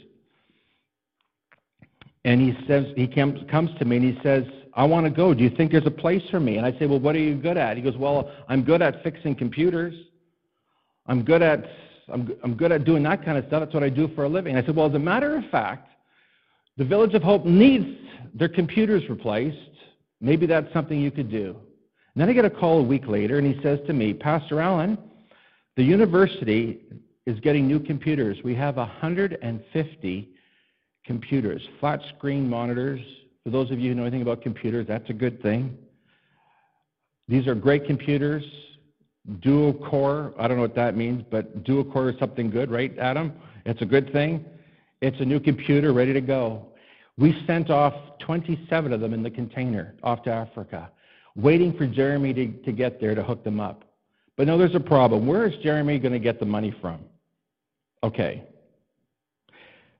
And 2.24 2.40
he 2.40 2.54
says 2.66 2.86
he 2.96 3.06
comes 3.06 3.78
to 3.78 3.84
me 3.84 3.96
and 3.96 4.04
he 4.04 4.22
says, 4.22 4.44
I 4.74 4.84
want 4.84 5.04
to 5.04 5.10
go. 5.10 5.34
Do 5.34 5.42
you 5.42 5.50
think 5.50 5.72
there's 5.72 5.86
a 5.86 5.90
place 5.90 6.22
for 6.30 6.38
me? 6.38 6.58
And 6.58 6.66
I 6.66 6.78
say, 6.78 6.86
Well, 6.86 7.00
what 7.00 7.16
are 7.16 7.20
you 7.20 7.34
good 7.34 7.56
at? 7.56 7.76
He 7.76 7.82
goes, 7.82 7.96
Well, 7.96 8.30
I'm 8.48 8.62
good 8.62 8.82
at 8.82 9.02
fixing 9.02 9.34
computers. 9.34 9.94
I'm 11.06 11.24
good 11.24 11.42
at 11.42 11.64
I'm, 12.12 12.32
I'm 12.42 12.54
good 12.54 12.72
at 12.72 12.84
doing 12.84 13.02
that 13.04 13.24
kind 13.24 13.38
of 13.38 13.46
stuff. 13.46 13.60
That's 13.60 13.74
what 13.74 13.82
I 13.82 13.88
do 13.88 14.08
for 14.14 14.24
a 14.24 14.28
living. 14.28 14.56
I 14.56 14.64
said, 14.64 14.76
Well, 14.76 14.86
as 14.86 14.94
a 14.94 14.98
matter 14.98 15.36
of 15.36 15.44
fact, 15.50 15.88
the 16.76 16.84
Village 16.84 17.14
of 17.14 17.22
Hope 17.22 17.44
needs 17.44 17.98
their 18.34 18.48
computers 18.48 19.08
replaced. 19.08 19.56
Maybe 20.20 20.46
that's 20.46 20.72
something 20.72 21.00
you 21.00 21.10
could 21.10 21.30
do. 21.30 21.56
And 22.14 22.20
then 22.20 22.28
I 22.28 22.32
get 22.32 22.44
a 22.44 22.50
call 22.50 22.80
a 22.80 22.82
week 22.82 23.06
later, 23.06 23.38
and 23.38 23.46
he 23.46 23.60
says 23.62 23.78
to 23.86 23.92
me, 23.92 24.12
Pastor 24.12 24.60
Alan, 24.60 24.98
the 25.76 25.82
university 25.82 26.80
is 27.26 27.38
getting 27.40 27.66
new 27.66 27.80
computers. 27.80 28.38
We 28.42 28.54
have 28.56 28.76
150 28.76 30.28
computers, 31.04 31.62
flat 31.78 32.00
screen 32.16 32.48
monitors. 32.48 33.00
For 33.44 33.50
those 33.50 33.70
of 33.70 33.78
you 33.78 33.90
who 33.90 33.94
know 33.94 34.02
anything 34.02 34.22
about 34.22 34.42
computers, 34.42 34.86
that's 34.86 35.08
a 35.10 35.14
good 35.14 35.40
thing. 35.42 35.76
These 37.28 37.46
are 37.46 37.54
great 37.54 37.86
computers, 37.86 38.44
dual 39.40 39.74
core. 39.74 40.34
I 40.38 40.48
don't 40.48 40.56
know 40.56 40.62
what 40.62 40.74
that 40.76 40.96
means, 40.96 41.24
but 41.30 41.64
dual 41.64 41.84
core 41.84 42.10
is 42.10 42.18
something 42.18 42.50
good, 42.50 42.70
right, 42.70 42.96
Adam? 42.98 43.32
It's 43.66 43.82
a 43.82 43.86
good 43.86 44.12
thing. 44.12 44.44
It's 45.00 45.18
a 45.20 45.24
new 45.24 45.40
computer 45.40 45.92
ready 45.92 46.12
to 46.12 46.20
go. 46.20 46.66
We 47.16 47.42
sent 47.46 47.70
off 47.70 47.94
27 48.20 48.92
of 48.92 49.00
them 49.00 49.12
in 49.12 49.22
the 49.22 49.30
container 49.30 49.94
off 50.02 50.22
to 50.24 50.30
Africa, 50.30 50.90
waiting 51.36 51.76
for 51.76 51.86
Jeremy 51.86 52.32
to, 52.34 52.46
to 52.64 52.72
get 52.72 53.00
there 53.00 53.14
to 53.14 53.22
hook 53.22 53.44
them 53.44 53.60
up. 53.60 53.84
But 54.36 54.46
no, 54.46 54.56
there's 54.56 54.74
a 54.74 54.80
problem. 54.80 55.26
Where 55.26 55.46
is 55.46 55.54
Jeremy 55.62 55.98
going 55.98 56.12
to 56.12 56.18
get 56.18 56.40
the 56.40 56.46
money 56.46 56.74
from? 56.80 57.00
Okay. 58.02 58.44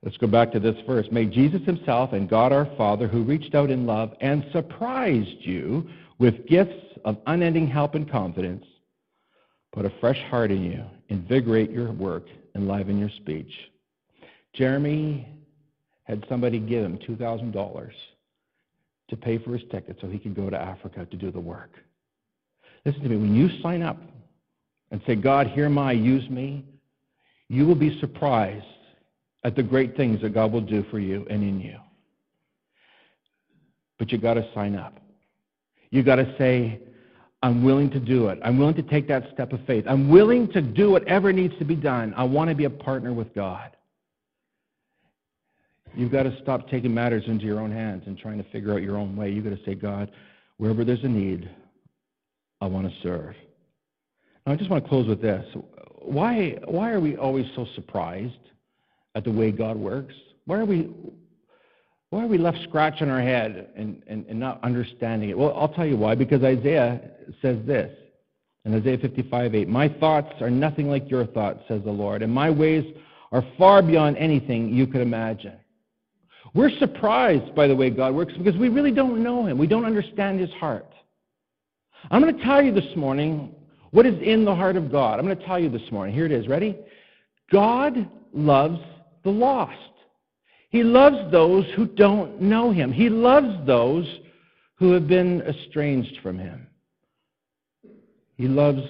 Let's 0.03 0.17
go 0.17 0.27
back 0.27 0.51
to 0.53 0.61
this 0.61 0.77
verse. 0.87 1.07
May 1.13 1.27
Jesus 1.27 1.61
himself 1.67 2.15
and 2.15 2.27
God 2.29 2.53
our 2.53 2.67
Father, 2.77 3.07
who 3.07 3.23
reached 3.23 3.55
out 3.55 3.71
in 3.71 3.87
love 3.87 4.15
and 4.23 4.47
surprised 4.51 5.41
you 5.41 5.91
with 6.19 6.47
gifts 6.47 6.99
of 7.05 7.19
unending 7.27 7.67
help 7.67 7.95
and 7.95 8.11
confidence, 8.11 8.65
put 9.73 9.85
a 9.85 9.93
fresh 10.01 10.21
heart 10.31 10.51
in 10.51 10.63
you, 10.65 10.85
invigorate 11.09 11.71
your 11.71 11.93
work, 11.93 12.25
enliven 12.55 12.99
your 12.99 13.11
speech. 13.11 13.53
Jeremy 14.55 15.29
had 16.05 16.25
somebody 16.29 16.59
give 16.59 16.85
him 16.85 16.99
$2,000 16.99 17.91
to 19.09 19.17
pay 19.17 19.39
for 19.39 19.53
his 19.57 19.63
ticket 19.71 19.97
so 20.01 20.09
he 20.09 20.19
could 20.19 20.35
go 20.35 20.51
to 20.51 20.57
Africa 20.57 21.07
to 21.07 21.17
do 21.17 21.31
the 21.31 21.41
work. 21.41 21.71
Listen 22.85 23.03
to 23.03 23.09
me, 23.09 23.17
when 23.17 23.35
you 23.35 23.49
sign 23.63 23.83
up 23.83 23.99
and 24.91 25.01
say, 25.07 25.15
God, 25.15 25.47
hear 25.49 25.69
my, 25.69 25.93
use 25.93 26.29
me, 26.31 26.65
you 27.49 27.67
will 27.67 27.75
be 27.75 27.99
surprised 28.01 28.65
at 29.45 29.57
the 29.57 29.63
great 29.63 29.97
things 29.97 30.21
that 30.23 30.35
God 30.35 30.53
will 30.53 30.61
do 30.61 30.85
for 30.91 30.99
you 30.99 31.27
and 31.31 31.43
in 31.43 31.61
you. 31.61 31.79
But 33.99 34.11
you 34.11 34.19
got 34.19 34.35
to 34.35 34.49
sign 34.55 34.75
up. 34.75 34.99
You 35.91 36.03
got 36.03 36.17
to 36.17 36.35
say, 36.39 36.81
I'm 37.43 37.65
willing 37.65 37.91
to 37.91 38.01
do 38.01 38.29
it. 38.29 38.39
I'm 38.45 38.59
willing 38.59 38.75
to 38.75 38.83
take 38.83 39.09
that 39.09 39.25
step 39.33 39.53
of 39.53 39.65
faith. 39.67 39.85
I'm 39.89 40.11
willing 40.11 40.51
to 40.53 40.61
do 40.61 40.91
whatever 40.91 41.33
needs 41.33 41.57
to 41.59 41.65
be 41.65 41.75
done. 41.75 42.13
I 42.17 42.25
want 42.25 42.51
to 42.51 42.57
be 42.57 42.65
a 42.65 42.71
partner 42.71 43.15
with 43.15 43.35
God. 43.35 43.71
You've 45.95 46.13
got 46.13 46.25
to 46.25 46.37
stop 46.43 46.69
taking 46.69 46.93
matters 46.95 47.25
into 47.27 47.47
your 47.47 47.61
own 47.61 47.73
hands 47.73 48.05
and 48.07 48.17
trying 48.19 48.39
to 48.39 48.49
figure 48.51 48.73
out 48.73 48.83
your 48.83 48.97
own 48.97 49.17
way. 49.17 49.31
You've 49.31 49.45
got 49.45 49.57
to 49.57 49.65
say, 49.65 49.75
God, 49.75 50.11
wherever 50.59 50.85
there's 50.85 51.03
a 51.03 51.09
need, 51.09 51.51
I 52.61 52.67
want 52.67 52.89
to 52.89 52.95
serve. 53.03 53.35
Now, 54.47 54.53
I 54.53 54.57
just 54.57 54.71
want 54.71 54.85
to 54.85 54.89
close 54.89 55.09
with 55.09 55.23
this. 55.23 55.45
Why, 56.03 56.59
why 56.67 56.91
are 56.91 57.01
we 57.01 57.17
always 57.17 57.47
so 57.57 57.67
surprised 57.75 58.35
at 59.15 59.25
the 59.25 59.33
way 59.33 59.51
God 59.51 59.77
works? 59.77 60.15
Why 60.45 60.59
are 60.59 60.65
we, 60.65 60.91
why 62.11 62.25
are 62.25 62.27
we 62.27 62.39
left 62.39 62.59
scratching 62.65 63.09
our 63.09 63.21
head 63.21 63.71
and, 63.77 64.03
and, 64.09 64.27
and 64.27 64.39
not 64.39 64.63
understanding 64.65 65.31
it? 65.31 65.39
Well, 65.39 65.55
I'll 65.57 65.69
tell 65.69 65.87
you 65.87 65.97
why. 65.97 66.17
Because 66.17 66.43
Isaiah 66.43 67.01
says 67.41 67.59
this 67.65 67.97
in 68.65 68.75
Isaiah 68.75 68.99
55 68.99 69.55
8 69.55 69.69
My 69.69 69.89
thoughts 69.89 70.33
are 70.41 70.51
nothing 70.51 70.89
like 70.89 71.09
your 71.09 71.25
thoughts, 71.27 71.61
says 71.69 71.83
the 71.85 71.91
Lord, 71.91 72.23
and 72.23 72.33
my 72.33 72.51
ways 72.51 72.85
are 73.31 73.45
far 73.57 73.81
beyond 73.81 74.17
anything 74.19 74.75
you 74.75 74.89
could 74.89 75.01
imagine. 75.01 75.55
We're 76.53 76.77
surprised 76.79 77.55
by 77.55 77.69
the 77.69 77.77
way 77.77 77.91
God 77.91 78.13
works 78.13 78.33
because 78.37 78.57
we 78.57 78.69
really 78.69 78.91
don't 78.91 79.23
know 79.23 79.47
Him. 79.47 79.57
We 79.57 79.69
don't 79.69 79.85
understand 79.85 80.41
His 80.41 80.51
heart. 80.55 80.93
I'm 82.11 82.21
going 82.21 82.37
to 82.37 82.45
tell 82.45 82.61
you 82.61 82.73
this 82.73 82.97
morning 82.97 83.55
what 83.93 84.05
is 84.05 84.21
in 84.21 84.45
the 84.45 84.55
heart 84.55 84.77
of 84.77 84.91
God. 84.91 85.21
I'm 85.21 85.27
going 85.27 85.39
to 85.39 85.47
tell 85.47 85.61
you 85.61 85.69
this 85.69 85.93
morning. 85.93 86.13
Here 86.13 86.27
it 86.27 86.33
is. 86.33 86.49
Ready? 86.49 86.77
God 87.53 88.09
loves 88.33 88.81
the 89.23 89.31
lost. 89.31 89.77
He 90.71 90.83
loves 90.83 91.31
those 91.31 91.67
who 91.77 91.87
don't 91.87 92.41
know 92.41 92.71
Him. 92.71 92.93
He 92.93 93.09
loves 93.09 93.67
those 93.67 94.07
who 94.77 94.93
have 94.93 95.07
been 95.07 95.43
estranged 95.43 96.19
from 96.23 96.39
Him. 96.39 96.67
He 98.37 98.49
loves 98.49 98.83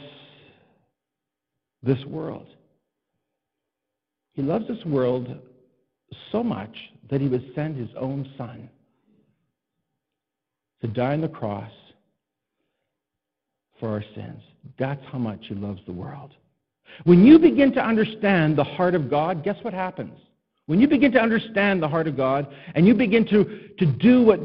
this 1.83 2.05
world. 2.05 2.47
He 4.35 4.43
loves 4.43 4.69
this 4.69 4.85
world 4.85 5.41
so 6.31 6.43
much 6.43 6.75
that 7.11 7.21
he 7.21 7.29
would 7.29 7.53
send 7.55 7.77
his 7.77 7.89
own 7.97 8.31
son 8.39 8.69
to 10.81 10.89
die 10.89 11.15
on 11.15 11.21
the 11.21 11.29
cross 11.29 11.71
for 13.79 13.89
our 13.89 14.05
sins. 14.15 14.43
That's 14.79 15.05
how 15.11 15.19
much 15.19 15.41
he 15.43 15.55
loves 15.55 15.81
the 15.87 15.93
world. 15.93 16.33
When 17.05 17.25
you 17.25 17.39
begin 17.39 17.73
to 17.73 17.85
understand 17.85 18.57
the 18.57 18.65
heart 18.65 18.95
of 18.95 19.11
God, 19.11 19.45
guess 19.45 19.57
what 19.63 19.75
happens? 19.75 20.19
When 20.71 20.81
you 20.81 20.87
begin 20.87 21.11
to 21.11 21.21
understand 21.21 21.83
the 21.83 21.89
heart 21.89 22.07
of 22.07 22.17
God 22.17 22.47
and 22.77 22.87
you 22.87 22.95
begin 22.95 23.27
to, 23.27 23.71
to 23.77 23.85
do 23.85 24.23
what 24.23 24.39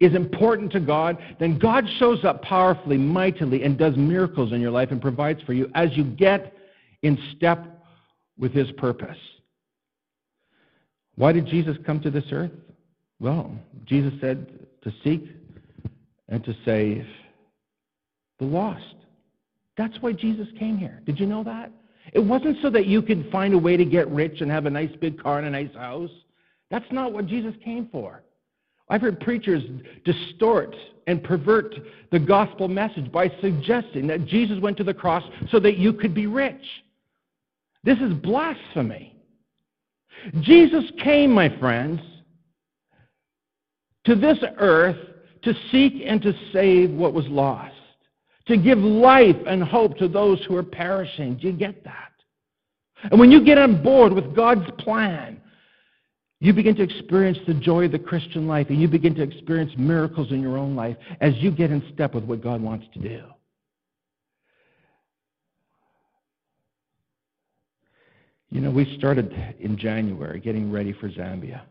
is 0.00 0.12
important 0.16 0.72
to 0.72 0.80
God, 0.80 1.16
then 1.38 1.56
God 1.56 1.88
shows 2.00 2.24
up 2.24 2.42
powerfully, 2.42 2.96
mightily, 2.96 3.62
and 3.62 3.78
does 3.78 3.96
miracles 3.96 4.52
in 4.52 4.60
your 4.60 4.72
life 4.72 4.90
and 4.90 5.00
provides 5.00 5.40
for 5.42 5.52
you 5.52 5.70
as 5.76 5.96
you 5.96 6.02
get 6.02 6.52
in 7.02 7.16
step 7.36 7.80
with 8.36 8.52
his 8.52 8.72
purpose. 8.72 9.16
Why 11.14 11.30
did 11.30 11.46
Jesus 11.46 11.76
come 11.86 12.00
to 12.00 12.10
this 12.10 12.24
earth? 12.32 12.50
Well, 13.20 13.52
Jesus 13.84 14.14
said 14.20 14.66
to 14.82 14.92
seek 15.04 15.28
and 16.28 16.42
to 16.42 16.56
save 16.64 17.06
the 18.40 18.46
lost. 18.46 18.96
That's 19.76 19.96
why 20.00 20.10
Jesus 20.10 20.48
came 20.58 20.76
here. 20.76 21.02
Did 21.06 21.20
you 21.20 21.26
know 21.26 21.44
that? 21.44 21.70
It 22.12 22.20
wasn't 22.20 22.58
so 22.62 22.70
that 22.70 22.86
you 22.86 23.02
could 23.02 23.28
find 23.30 23.54
a 23.54 23.58
way 23.58 23.76
to 23.76 23.84
get 23.84 24.08
rich 24.08 24.40
and 24.40 24.50
have 24.50 24.66
a 24.66 24.70
nice 24.70 24.94
big 25.00 25.22
car 25.22 25.38
and 25.38 25.46
a 25.46 25.50
nice 25.50 25.74
house. 25.74 26.10
That's 26.70 26.90
not 26.90 27.12
what 27.12 27.26
Jesus 27.26 27.54
came 27.64 27.88
for. 27.90 28.22
I've 28.88 29.02
heard 29.02 29.20
preachers 29.20 29.62
distort 30.04 30.74
and 31.06 31.22
pervert 31.22 31.74
the 32.10 32.18
gospel 32.18 32.68
message 32.68 33.10
by 33.12 33.30
suggesting 33.40 34.06
that 34.06 34.26
Jesus 34.26 34.60
went 34.60 34.76
to 34.78 34.84
the 34.84 34.94
cross 34.94 35.22
so 35.50 35.60
that 35.60 35.76
you 35.76 35.92
could 35.92 36.14
be 36.14 36.26
rich. 36.26 36.62
This 37.84 37.98
is 37.98 38.12
blasphemy. 38.14 39.14
Jesus 40.40 40.84
came, 41.02 41.30
my 41.30 41.48
friends, 41.58 42.00
to 44.04 44.14
this 44.14 44.38
earth 44.58 44.96
to 45.42 45.54
seek 45.70 46.02
and 46.04 46.20
to 46.22 46.32
save 46.52 46.90
what 46.90 47.12
was 47.12 47.26
lost, 47.28 47.74
to 48.48 48.56
give 48.56 48.78
life 48.78 49.36
and 49.46 49.62
hope 49.62 49.96
to 49.98 50.08
those 50.08 50.42
who 50.46 50.56
are 50.56 50.62
perishing. 50.62 51.36
Do 51.36 51.46
you 51.46 51.52
get 51.52 51.84
that? 51.84 52.12
And 53.10 53.20
when 53.20 53.30
you 53.30 53.44
get 53.44 53.58
on 53.58 53.82
board 53.82 54.12
with 54.12 54.34
God's 54.34 54.68
plan, 54.78 55.40
you 56.40 56.52
begin 56.52 56.74
to 56.76 56.82
experience 56.82 57.38
the 57.46 57.54
joy 57.54 57.86
of 57.86 57.92
the 57.92 57.98
Christian 57.98 58.46
life, 58.46 58.68
and 58.70 58.80
you 58.80 58.88
begin 58.88 59.14
to 59.16 59.22
experience 59.22 59.72
miracles 59.76 60.30
in 60.30 60.40
your 60.40 60.56
own 60.56 60.74
life 60.74 60.96
as 61.20 61.34
you 61.36 61.50
get 61.50 61.70
in 61.70 61.82
step 61.92 62.14
with 62.14 62.24
what 62.24 62.42
God 62.42 62.60
wants 62.60 62.86
to 62.94 63.00
do. 63.00 63.22
You 68.50 68.62
know, 68.62 68.70
we 68.70 68.96
started 68.96 69.32
in 69.60 69.76
January 69.76 70.40
getting 70.40 70.72
ready 70.72 70.92
for 70.92 71.10
Zambia. 71.10 71.62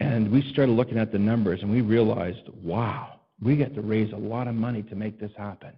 And 0.00 0.32
we 0.32 0.42
started 0.50 0.72
looking 0.72 0.98
at 0.98 1.12
the 1.12 1.18
numbers 1.18 1.62
and 1.62 1.70
we 1.70 1.80
realized, 1.80 2.48
wow, 2.62 3.13
we 3.42 3.56
get 3.56 3.74
to 3.74 3.82
raise 3.82 4.12
a 4.12 4.16
lot 4.16 4.48
of 4.48 4.54
money 4.54 4.82
to 4.82 4.94
make 4.94 5.18
this 5.18 5.32
happen. 5.36 5.72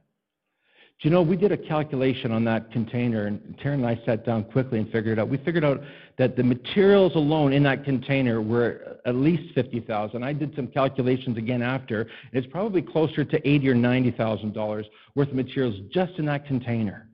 Do 1.02 1.08
you 1.08 1.14
know, 1.14 1.20
we 1.20 1.36
did 1.36 1.52
a 1.52 1.58
calculation 1.58 2.32
on 2.32 2.42
that 2.44 2.72
container, 2.72 3.26
and 3.26 3.38
Taryn 3.58 3.74
and 3.74 3.86
I 3.86 4.00
sat 4.06 4.24
down 4.24 4.44
quickly 4.44 4.78
and 4.78 4.90
figured 4.90 5.18
it 5.18 5.20
out. 5.20 5.28
We 5.28 5.36
figured 5.36 5.62
out 5.62 5.82
that 6.16 6.36
the 6.36 6.42
materials 6.42 7.14
alone 7.16 7.52
in 7.52 7.62
that 7.64 7.84
container 7.84 8.40
were 8.40 8.96
at 9.04 9.14
least 9.14 9.54
fifty 9.54 9.80
thousand. 9.80 10.22
I 10.22 10.32
did 10.32 10.56
some 10.56 10.68
calculations 10.68 11.36
again 11.36 11.60
after. 11.60 12.00
And 12.00 12.10
it's 12.32 12.46
probably 12.46 12.80
closer 12.80 13.26
to 13.26 13.48
eighty 13.48 13.68
or 13.68 13.74
ninety 13.74 14.10
thousand 14.10 14.54
dollars 14.54 14.86
worth 15.14 15.28
of 15.28 15.34
materials 15.34 15.74
just 15.92 16.12
in 16.18 16.24
that 16.26 16.46
container. 16.46 17.10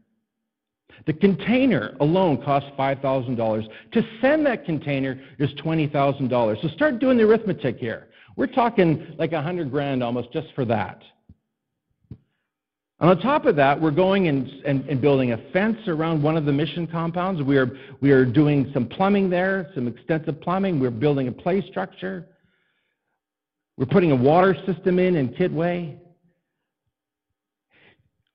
The 1.07 1.13
container 1.13 1.97
alone 2.01 2.43
costs 2.43 2.71
$5,000. 2.79 3.69
To 3.93 4.07
send 4.21 4.47
that 4.47 4.65
container 4.65 5.21
is 5.39 5.51
$20,000. 5.55 6.63
So 6.63 6.69
start 6.69 6.99
doing 7.01 7.17
the 7.17 7.25
arithmetic 7.25 7.79
here. 7.79 8.09
We're 8.37 8.47
talking 8.47 9.15
like 9.19 9.33
a 9.33 9.43
hundred 9.43 9.71
grand 9.71 10.03
almost 10.03 10.33
just 10.33 10.49
for 10.55 10.65
that. 10.67 11.03
And 13.01 13.11
on 13.11 13.19
top 13.21 13.47
of 13.47 13.57
that, 13.57 13.81
we're 13.81 13.91
going 13.91 14.29
and, 14.29 14.49
and, 14.65 14.89
and, 14.89 15.01
building 15.01 15.33
a 15.33 15.39
fence 15.53 15.77
around 15.89 16.23
one 16.23 16.37
of 16.37 16.45
the 16.45 16.53
mission 16.53 16.87
compounds. 16.87 17.43
We 17.43 17.59
are, 17.59 17.77
we 18.01 18.13
are 18.13 18.25
doing 18.25 18.71
some 18.73 18.87
plumbing 18.87 19.29
there, 19.29 19.73
some 19.75 19.89
extensive 19.89 20.41
plumbing. 20.41 20.79
We're 20.79 20.93
building 20.93 21.27
a 21.27 21.33
play 21.33 21.69
structure. 21.69 22.29
We're 23.77 23.87
putting 23.87 24.13
a 24.13 24.17
water 24.17 24.55
system 24.67 25.01
in 25.01 25.17
in 25.17 25.31
Kitwe. 25.31 25.99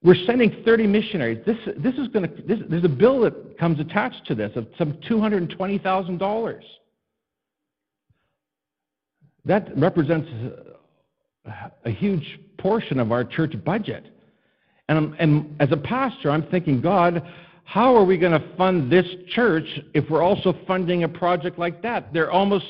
We're 0.04 0.26
sending 0.26 0.62
30 0.66 0.88
missionaries. 0.88 1.46
This, 1.46 1.58
this 1.78 1.96
is 1.96 2.10
going 2.10 2.30
to, 2.30 2.66
there's 2.70 2.84
a 2.84 2.90
bill 2.90 3.22
that 3.22 3.58
comes 3.58 3.80
attached 3.80 4.26
to 4.28 4.36
this 4.36 4.52
of 4.56 4.68
some 4.78 4.94
$220,000. 5.10 6.62
That 9.48 9.76
represents 9.78 10.30
a, 11.86 11.90
huge 11.90 12.40
portion 12.58 13.00
of 13.00 13.14
our 13.14 13.24
church 13.24 13.54
budget. 13.64 14.06
And, 14.90 15.16
and 15.20 15.56
as 15.62 15.72
a 15.72 15.78
pastor, 15.78 16.30
I'm 16.30 16.44
thinking, 16.44 16.82
God, 16.82 17.26
how 17.64 17.96
are 17.96 18.04
we 18.04 18.18
going 18.18 18.40
to 18.40 18.56
fund 18.58 18.92
this 18.92 19.06
church 19.30 19.66
if 19.94 20.10
we're 20.10 20.22
also 20.22 20.54
funding 20.68 21.04
a 21.04 21.08
project 21.08 21.58
like 21.58 21.82
that? 21.82 22.12
They're 22.12 22.32
almost 22.32 22.66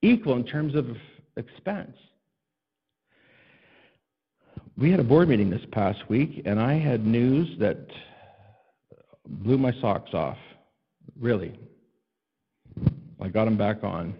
equal 0.00 0.36
in 0.36 0.44
terms 0.44 0.76
of 0.76 0.86
expense. 1.36 1.96
We 4.78 4.90
had 4.90 5.00
a 5.00 5.04
board 5.04 5.28
meeting 5.28 5.50
this 5.50 5.64
past 5.72 6.08
week, 6.08 6.42
and 6.44 6.60
I 6.60 6.78
had 6.78 7.04
news 7.04 7.48
that 7.58 7.78
blew 9.26 9.58
my 9.58 9.72
socks 9.80 10.14
off. 10.14 10.38
Really. 11.20 11.58
I 13.20 13.28
got 13.28 13.44
them 13.44 13.56
back 13.56 13.82
on. 13.82 14.14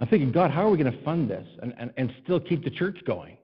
I'm 0.00 0.08
thinking, 0.08 0.30
God, 0.30 0.50
how 0.50 0.66
are 0.66 0.70
we 0.70 0.78
going 0.78 0.92
to 0.92 1.02
fund 1.02 1.28
this 1.28 1.46
and, 1.62 1.74
and, 1.78 1.92
and 1.96 2.12
still 2.22 2.38
keep 2.38 2.62
the 2.62 2.70
church 2.70 2.98
going? 3.04 3.36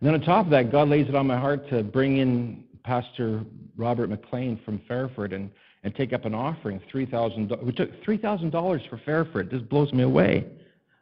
And 0.00 0.06
then 0.06 0.14
on 0.14 0.20
top 0.20 0.46
of 0.46 0.50
that, 0.52 0.70
God 0.72 0.88
lays 0.88 1.08
it 1.08 1.14
on 1.14 1.26
my 1.26 1.38
heart 1.38 1.68
to 1.70 1.82
bring 1.82 2.18
in 2.18 2.64
Pastor 2.84 3.44
Robert 3.76 4.08
McLean 4.08 4.58
from 4.64 4.80
Fairford 4.88 5.32
and, 5.32 5.50
and 5.82 5.94
take 5.94 6.12
up 6.12 6.24
an 6.24 6.34
offering, 6.34 6.80
$3,000. 6.92 7.62
We 7.62 7.72
took 7.72 7.90
$3,000 8.02 8.88
for 8.88 8.98
Fairford. 9.04 9.50
This 9.50 9.60
blows 9.62 9.92
me 9.92 10.04
away. 10.04 10.46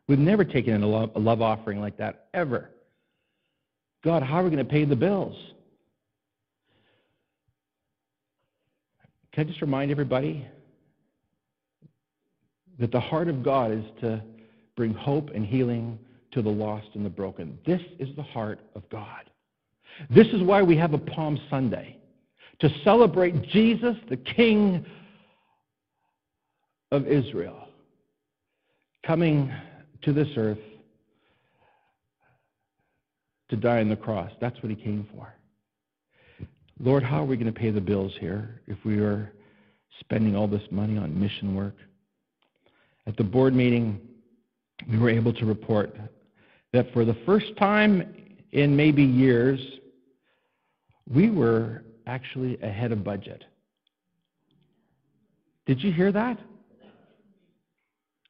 We've 0.08 0.18
never 0.18 0.44
taken 0.44 0.74
in 0.74 0.82
a 0.82 0.86
love, 0.86 1.10
a 1.14 1.18
love 1.18 1.42
offering 1.42 1.80
like 1.80 1.96
that, 1.98 2.26
ever. 2.34 2.70
God, 4.02 4.22
how 4.22 4.36
are 4.36 4.44
we 4.44 4.50
going 4.50 4.64
to 4.64 4.70
pay 4.70 4.84
the 4.84 4.96
bills? 4.96 5.36
Can 9.32 9.44
I 9.44 9.48
just 9.48 9.60
remind 9.60 9.90
everybody 9.90 10.46
that 12.78 12.92
the 12.92 13.00
heart 13.00 13.28
of 13.28 13.42
God 13.42 13.72
is 13.72 13.84
to 14.00 14.22
bring 14.76 14.92
hope 14.92 15.30
and 15.34 15.46
healing 15.46 15.98
to 16.32 16.42
the 16.42 16.50
lost 16.50 16.88
and 16.94 17.04
the 17.04 17.10
broken. 17.10 17.58
This 17.66 17.80
is 17.98 18.08
the 18.16 18.22
heart 18.22 18.60
of 18.74 18.88
God. 18.90 19.30
This 20.10 20.26
is 20.28 20.42
why 20.42 20.62
we 20.62 20.76
have 20.76 20.92
a 20.92 20.98
Palm 20.98 21.40
Sunday 21.48 21.96
to 22.60 22.68
celebrate 22.84 23.42
Jesus, 23.48 23.96
the 24.08 24.16
King 24.16 24.84
of 26.92 27.06
Israel, 27.06 27.68
coming 29.06 29.50
to 30.02 30.12
this 30.12 30.28
earth 30.36 30.58
to 33.48 33.56
die 33.56 33.80
on 33.80 33.88
the 33.88 33.96
cross. 33.96 34.30
That's 34.40 34.60
what 34.62 34.70
he 34.70 34.76
came 34.76 35.06
for. 35.14 35.32
Lord, 36.78 37.02
how 37.02 37.22
are 37.22 37.24
we 37.24 37.36
going 37.36 37.52
to 37.52 37.58
pay 37.58 37.70
the 37.70 37.80
bills 37.80 38.12
here 38.20 38.60
if 38.66 38.76
we 38.84 38.98
are 38.98 39.32
spending 40.00 40.36
all 40.36 40.46
this 40.46 40.62
money 40.70 40.98
on 40.98 41.18
mission 41.18 41.54
work? 41.54 41.74
At 43.06 43.16
the 43.16 43.24
board 43.24 43.54
meeting, 43.54 44.00
we 44.90 44.98
were 44.98 45.10
able 45.10 45.32
to 45.32 45.46
report 45.46 45.96
that 46.72 46.92
for 46.92 47.04
the 47.04 47.16
first 47.24 47.56
time 47.56 48.14
in 48.52 48.76
maybe 48.76 49.02
years, 49.02 49.60
we 51.08 51.30
were 51.30 51.84
actually 52.06 52.58
ahead 52.62 52.92
of 52.92 53.04
budget. 53.04 53.44
Did 55.66 55.82
you 55.82 55.92
hear 55.92 56.12
that? 56.12 56.38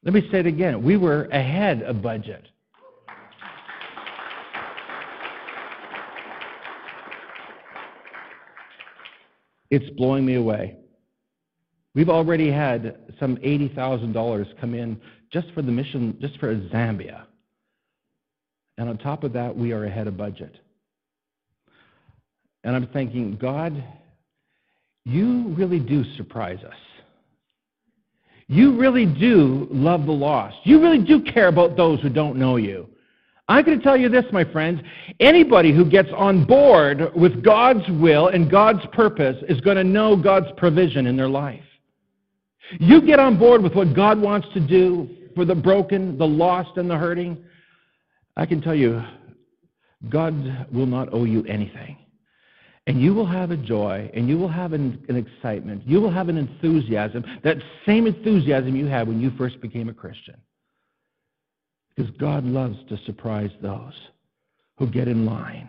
Let 0.03 0.15
me 0.15 0.29
say 0.31 0.41
it 0.41 0.47
again. 0.47 0.83
We 0.83 0.97
were 0.97 1.25
ahead 1.27 1.83
of 1.83 2.01
budget. 2.01 2.47
It's 9.71 9.89
blowing 9.97 10.25
me 10.25 10.37
away. 10.37 10.77
We've 11.97 12.11
already 12.11 12.53
had 12.53 12.99
some 13.19 13.39
$80,000 13.39 14.61
come 14.61 14.75
in 14.75 15.01
just 15.33 15.51
for 15.55 15.63
the 15.63 15.73
mission, 15.73 16.19
just 16.21 16.39
for 16.39 16.55
Zambia. 16.55 17.23
And 18.77 18.91
on 18.91 18.99
top 18.99 19.25
of 19.25 19.33
that, 19.33 19.57
we 19.57 19.73
are 19.73 19.87
ahead 19.87 20.07
of 20.07 20.15
budget. 20.15 20.55
And 22.65 22.77
I'm 22.77 22.87
thinking, 22.89 23.39
God, 23.41 23.83
you 25.07 25.55
really 25.57 25.81
do 25.81 26.05
surprise 26.19 26.59
us. 26.65 26.77
You 28.47 28.79
really 28.79 29.07
do 29.07 29.67
love 29.71 30.05
the 30.05 30.13
lost. 30.13 30.59
You 30.65 30.83
really 30.83 31.03
do 31.03 31.23
care 31.23 31.49
about 31.49 31.79
those 31.79 32.03
who 32.03 32.11
don't 32.11 32.37
know 32.37 32.57
you. 32.57 32.87
I'm 33.49 33.65
going 33.65 33.79
to 33.79 33.83
tell 33.83 33.97
you 33.97 34.11
this, 34.11 34.27
my 34.33 34.45
friends. 34.45 34.83
Anybody 35.19 35.73
who 35.75 35.89
gets 35.89 36.11
on 36.15 36.45
board 36.45 37.11
with 37.17 37.43
God's 37.43 37.89
will 37.89 38.29
and 38.29 38.51
God's 38.51 38.85
purpose 38.93 39.43
is 39.49 39.63
going 39.63 39.79
to 39.79 39.85
know 39.85 40.15
God's 40.15 40.49
provision 40.59 41.07
in 41.07 41.17
their 41.17 41.29
life. 41.29 41.63
You 42.81 43.01
get 43.01 43.19
on 43.19 43.39
board 43.39 43.63
with 43.63 43.75
what 43.75 43.95
God 43.95 44.21
wants 44.21 44.49
to 44.55 44.61
do 44.61 45.09
for 45.35 45.45
the 45.45 45.55
broken, 45.55 46.19
the 46.19 46.27
lost, 46.27 46.77
and 46.77 46.91
the 46.91 46.97
hurting. 46.97 47.45
I 48.37 48.47
can 48.47 48.61
tell 48.61 48.75
you, 48.75 49.03
God 50.09 50.67
will 50.73 50.87
not 50.87 51.13
owe 51.13 51.25
you 51.25 51.45
anything. 51.45 51.97
And 52.89 53.01
you 53.01 53.15
will 53.15 53.27
have 53.27 53.51
a 53.51 53.57
joy, 53.57 54.11
and 54.15 54.29
you 54.29 54.39
will 54.39 54.49
have 54.49 54.73
an, 54.73 55.05
an, 55.09 55.17
excitement. 55.17 55.83
You 55.87 56.01
will 56.01 56.11
have 56.11 56.29
an 56.29 56.37
enthusiasm, 56.37 57.25
that 57.43 57.57
same 57.85 58.07
enthusiasm 58.07 58.77
you 58.77 58.87
had 58.87 59.09
when 59.09 59.21
you 59.21 59.33
first 59.37 59.61
became 59.61 59.89
a 59.89 59.95
Christian. 59.95 60.37
Because 61.95 62.13
God 62.13 62.45
loves 62.45 62.77
to 62.89 62.99
surprise 63.05 63.51
those 63.61 63.95
who 64.79 64.87
get 64.87 65.09
in 65.09 65.27
line 65.27 65.69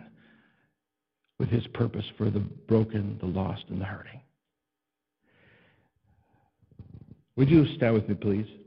with 1.40 1.48
his 1.48 1.66
purpose 1.68 2.04
for 2.16 2.30
the 2.30 2.40
broken, 2.40 3.18
the 3.20 3.26
lost, 3.26 3.64
and 3.68 3.80
the 3.80 3.84
hurting. 3.84 4.20
Would 7.38 7.50
you 7.50 7.66
stand 7.76 7.94
with 7.94 8.08
me, 8.08 8.16
please? 8.16 8.57